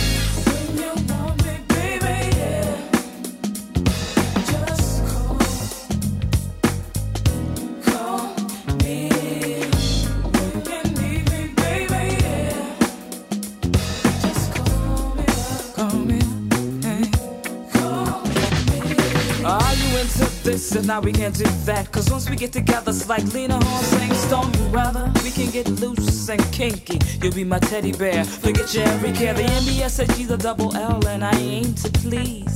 If 20.76 20.86
now 20.86 21.00
we 21.00 21.12
can't 21.12 21.36
do 21.36 21.46
that? 21.66 21.92
Cause 21.92 22.12
once 22.12 22.30
we 22.30 22.36
get 22.36 22.52
together, 22.52 22.92
it's 22.92 23.08
like 23.08 23.24
Lena 23.34 23.64
Horne 23.64 23.84
saying, 23.84 24.14
Stormy 24.14 24.70
weather. 24.72 25.12
We 25.24 25.32
can 25.32 25.50
get 25.52 25.68
loose 25.68 26.30
and 26.30 26.42
kinky. 26.52 27.00
You'll 27.22 27.34
be 27.34 27.44
my 27.44 27.60
teddy 27.60 27.92
bear. 27.92 28.24
Forget 28.24 28.74
your 28.74 28.84
every 28.86 29.12
care. 29.14 29.34
The 29.34 29.44
NBS 29.44 29.90
said 29.92 30.12
she's 30.16 30.30
a 30.30 30.38
double 30.38 30.76
L, 30.76 31.06
and 31.08 31.24
I 31.24 31.36
aim 31.38 31.74
to 31.76 31.90
please. 31.90 32.54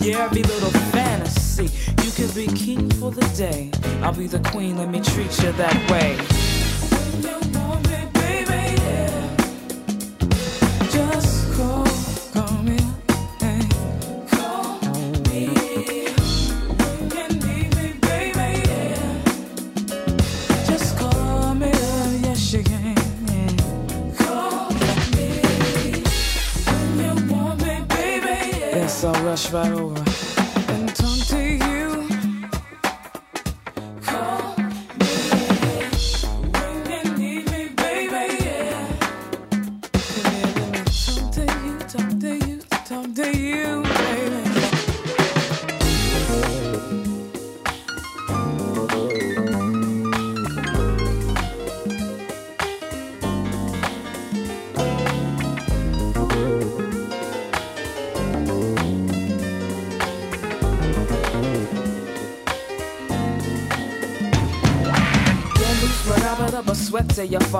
Yeah, 0.00 0.24
every 0.24 0.42
little 0.42 0.70
fantasy. 0.90 1.70
You 2.04 2.10
can 2.12 2.30
be 2.34 2.46
king 2.54 2.90
for 2.90 3.10
the 3.10 3.26
day. 3.36 3.70
I'll 4.02 4.12
be 4.12 4.26
the 4.26 4.40
queen, 4.50 4.78
let 4.78 4.90
me 4.90 5.00
treat 5.00 5.42
you 5.42 5.52
that 5.52 5.90
way. 5.90 6.53
Over 29.54 30.03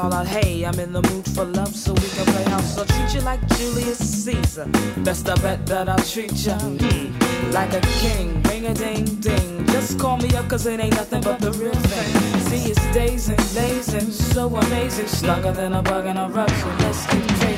fall 0.05 0.21
out. 0.21 0.27
Hey, 0.27 0.65
I'm 0.65 0.79
in 0.79 0.93
the 0.93 1.03
mood 1.03 1.27
for 1.35 1.45
love, 1.45 1.75
so 1.75 1.93
we 1.93 2.09
can 2.17 2.27
play 2.27 2.45
house. 2.45 2.75
So 2.75 2.85
treat 2.85 3.15
you 3.15 3.21
like 3.21 3.41
Julius 3.57 3.99
Caesar. 4.25 4.67
Best 4.99 5.29
I 5.29 5.35
bet 5.37 5.67
that 5.67 5.89
I'll 5.89 6.07
treat 6.13 6.37
you 6.47 6.53
hmm, 6.53 7.51
like 7.51 7.73
a 7.73 7.81
king. 8.03 8.43
Ring 8.43 8.67
a 8.67 8.75
ding 8.75 9.05
ding. 9.27 9.67
Just 9.67 9.99
call 9.99 10.17
me 10.19 10.31
up, 10.37 10.49
cause 10.49 10.67
it 10.67 10.81
ain't 10.81 10.95
nothing 10.95 11.23
but 11.23 11.39
the 11.41 11.53
real 11.53 11.81
thing. 11.91 12.41
See, 12.49 12.71
it's 12.71 12.87
days 12.93 13.29
and 13.29 13.55
days 13.55 13.95
and 13.95 14.13
so 14.13 14.55
amazing. 14.57 15.07
Stronger 15.07 15.53
than 15.53 15.73
a 15.73 15.83
bug 15.83 16.07
in 16.07 16.17
a 16.17 16.29
rug, 16.29 16.51
so 16.51 16.69
let's 16.81 17.07
get 17.07 17.29
crazy. 17.39 17.54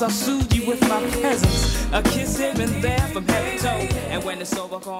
nossa. 0.00 0.49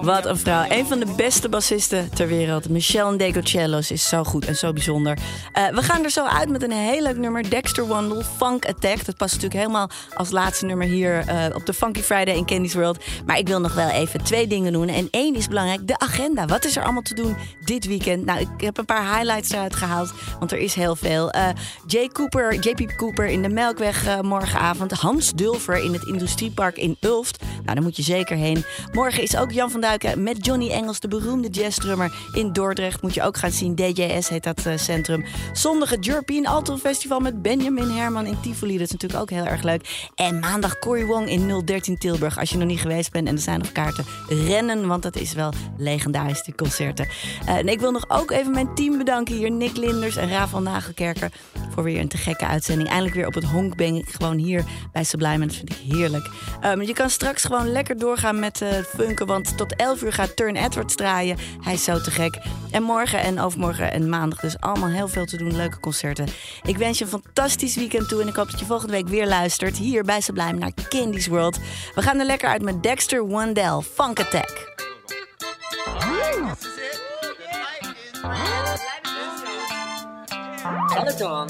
Wat 0.01 0.25
een 0.25 0.37
vrouw. 0.37 0.65
Een 0.69 0.85
van 0.85 0.99
de 0.99 1.13
beste 1.15 1.49
bassisten 1.49 2.09
ter 2.09 2.27
wereld. 2.27 2.69
Michelle 2.69 3.17
Degocello. 3.17 3.81
Ze 3.81 3.93
is 3.93 4.07
zo 4.07 4.23
goed 4.23 4.45
en 4.45 4.55
zo 4.55 4.73
bijzonder. 4.73 5.17
Eh, 5.53 5.67
we 5.67 5.81
gaan 5.81 6.03
er 6.03 6.09
zo 6.09 6.25
uit 6.25 6.49
met 6.49 6.63
een 6.63 6.71
heel 6.71 7.01
leuk 7.01 7.17
nummer. 7.17 7.49
Dexter 7.49 7.87
Wandel, 7.87 8.21
Funk 8.37 8.65
Attack. 8.65 9.05
Dat 9.05 9.17
past 9.17 9.33
natuurlijk 9.33 9.61
helemaal 9.61 9.89
als 10.13 10.31
laatste 10.31 10.65
nummer 10.65 10.87
hier 10.87 11.27
eh, 11.27 11.55
op 11.55 11.65
de 11.65 11.73
Funky 11.73 12.01
Friday 12.01 12.35
in 12.35 12.45
Candy's 12.45 12.73
World. 12.73 13.03
Maar 13.25 13.37
ik 13.37 13.47
wil 13.47 13.59
nog 13.59 13.73
wel 13.73 13.89
even 13.89 14.23
twee 14.23 14.47
dingen 14.47 14.73
doen. 14.73 14.87
En 14.87 15.07
één 15.11 15.35
is 15.35 15.47
belangrijk, 15.47 15.87
de 15.87 15.99
agenda. 15.99 16.45
Wat 16.45 16.65
is 16.65 16.75
er 16.75 16.83
allemaal 16.83 17.01
te 17.01 17.13
doen 17.13 17.35
dit 17.65 17.85
weekend? 17.85 18.25
Nou, 18.25 18.39
ik 18.39 18.61
heb 18.61 18.77
een 18.77 18.85
paar 18.85 19.15
highlights 19.15 19.51
eruit 19.51 19.75
gehaald. 19.75 20.13
Want 20.39 20.51
er 20.51 20.59
is 20.59 20.73
heel 20.73 20.95
veel. 20.95 21.31
Eh, 21.31 21.47
J. 21.87 22.07
Cooper, 22.07 22.59
JP 22.59 22.95
Cooper 22.97 23.25
in 23.25 23.41
de 23.41 23.49
Melkweg 23.49 24.21
morgenavond. 24.21 24.91
Hans 24.91 25.33
Dulfer 25.33 25.83
in 25.83 25.93
het 25.93 26.03
Industriepark 26.03 26.77
in 26.77 26.97
Ulft. 26.99 27.41
Nou, 27.41 27.73
daar 27.73 27.83
moet 27.83 27.95
je 27.95 28.03
zeker 28.03 28.37
heen. 28.37 28.65
Morgen 28.91 29.23
is 29.23 29.37
ook 29.37 29.51
Jan 29.51 29.71
van 29.71 29.81
Met 30.17 30.45
Johnny 30.45 30.69
Engels, 30.69 30.99
de 30.99 31.07
beroemde 31.07 31.49
jazzdrummer 31.49 32.13
in 32.33 32.53
Dordrecht. 32.53 33.01
Moet 33.01 33.13
je 33.13 33.23
ook 33.23 33.37
gaan 33.37 33.51
zien. 33.51 33.75
DJS 33.75 34.29
heet 34.29 34.43
dat 34.43 34.65
eh, 34.65 34.77
centrum. 34.77 35.25
Zondag 35.53 35.89
het 35.89 36.07
European 36.07 36.45
Alto 36.45 36.77
Festival 36.77 37.19
met 37.19 37.41
Benjamin 37.41 37.89
Herman 37.89 38.25
in 38.25 38.39
Tivoli. 38.41 38.77
Dat 38.77 38.85
is 38.85 38.91
natuurlijk 38.91 39.21
ook 39.21 39.29
heel 39.29 39.45
erg 39.45 39.63
leuk. 39.63 40.09
En 40.15 40.39
maandag 40.39 40.79
Cory 40.79 41.05
Wong 41.05 41.29
in 41.29 41.65
013 41.65 41.97
Tilburg. 41.97 42.39
Als 42.39 42.49
je 42.49 42.57
nog 42.57 42.67
niet 42.67 42.79
geweest 42.79 43.11
bent 43.11 43.27
en 43.27 43.35
er 43.35 43.41
zijn 43.41 43.59
nog 43.59 43.71
kaarten, 43.71 44.05
rennen. 44.27 44.87
Want 44.87 45.03
dat 45.03 45.15
is 45.15 45.33
wel 45.33 45.53
legendarisch, 45.77 46.43
die 46.43 46.55
concerten. 46.55 47.07
Eh, 47.45 47.55
en 47.55 47.67
ik 47.67 47.79
wil 47.79 47.91
nog 47.91 48.09
ook 48.09 48.31
even 48.31 48.51
mijn 48.51 48.75
team 48.75 48.97
bedanken 48.97 49.35
hier. 49.35 49.51
Nick 49.51 49.77
Linders 49.77 50.15
en 50.15 50.29
Rafael 50.29 50.61
Nagelkerker. 50.61 51.31
Voor 51.73 51.83
weer 51.83 51.99
een 51.99 52.07
te 52.07 52.17
gekke 52.17 52.45
uitzending. 52.45 52.89
Eindelijk 52.89 53.15
weer 53.15 53.27
op 53.27 53.33
het 53.33 53.45
honk 53.45 53.75
ben 53.75 53.95
ik 53.95 54.09
gewoon 54.09 54.37
hier 54.37 54.63
bij 54.91 55.03
Sublime. 55.03 55.45
Dat 55.45 55.55
vind 55.55 55.69
ik 55.69 55.77
heerlijk. 55.93 56.29
Ehm, 56.61 56.81
je 56.81 56.93
kan 56.93 57.09
straks 57.09 57.43
gewoon 57.43 57.71
lekker 57.71 57.97
doorgaan 57.97 58.39
met 58.39 58.61
eh 58.61 58.69
funken. 58.95 59.25
Want 59.25 59.57
tot 59.57 59.75
11 59.81 60.01
uur 60.01 60.13
gaat 60.13 60.35
Turn 60.35 60.55
Edwards 60.55 60.95
draaien. 60.95 61.37
Hij 61.61 61.73
is 61.73 61.83
zo 61.83 62.01
te 62.01 62.11
gek. 62.11 62.37
En 62.71 62.83
morgen 62.83 63.19
en 63.19 63.39
overmorgen 63.39 63.91
en 63.91 64.09
maandag 64.09 64.39
dus 64.39 64.59
allemaal 64.59 64.89
heel 64.89 65.07
veel 65.07 65.25
te 65.25 65.37
doen. 65.37 65.55
Leuke 65.55 65.79
concerten. 65.79 66.27
Ik 66.63 66.77
wens 66.77 66.97
je 66.97 67.03
een 67.03 67.09
fantastisch 67.09 67.75
weekend 67.75 68.09
toe. 68.09 68.21
En 68.21 68.27
ik 68.27 68.35
hoop 68.35 68.51
dat 68.51 68.59
je 68.59 68.65
volgende 68.65 68.93
week 68.93 69.07
weer 69.07 69.27
luistert. 69.27 69.77
Hier 69.77 70.03
bij 70.03 70.21
Sublime 70.21 70.57
naar 70.57 70.71
Candy's 70.89 71.27
World. 71.27 71.59
We 71.95 72.01
gaan 72.01 72.19
er 72.19 72.25
lekker 72.25 72.49
uit 72.49 72.61
met 72.61 72.83
Dexter 72.83 73.27
Wandel. 73.27 73.81
Funk 73.81 74.19
Attack. 74.19 74.69
To 81.17 81.45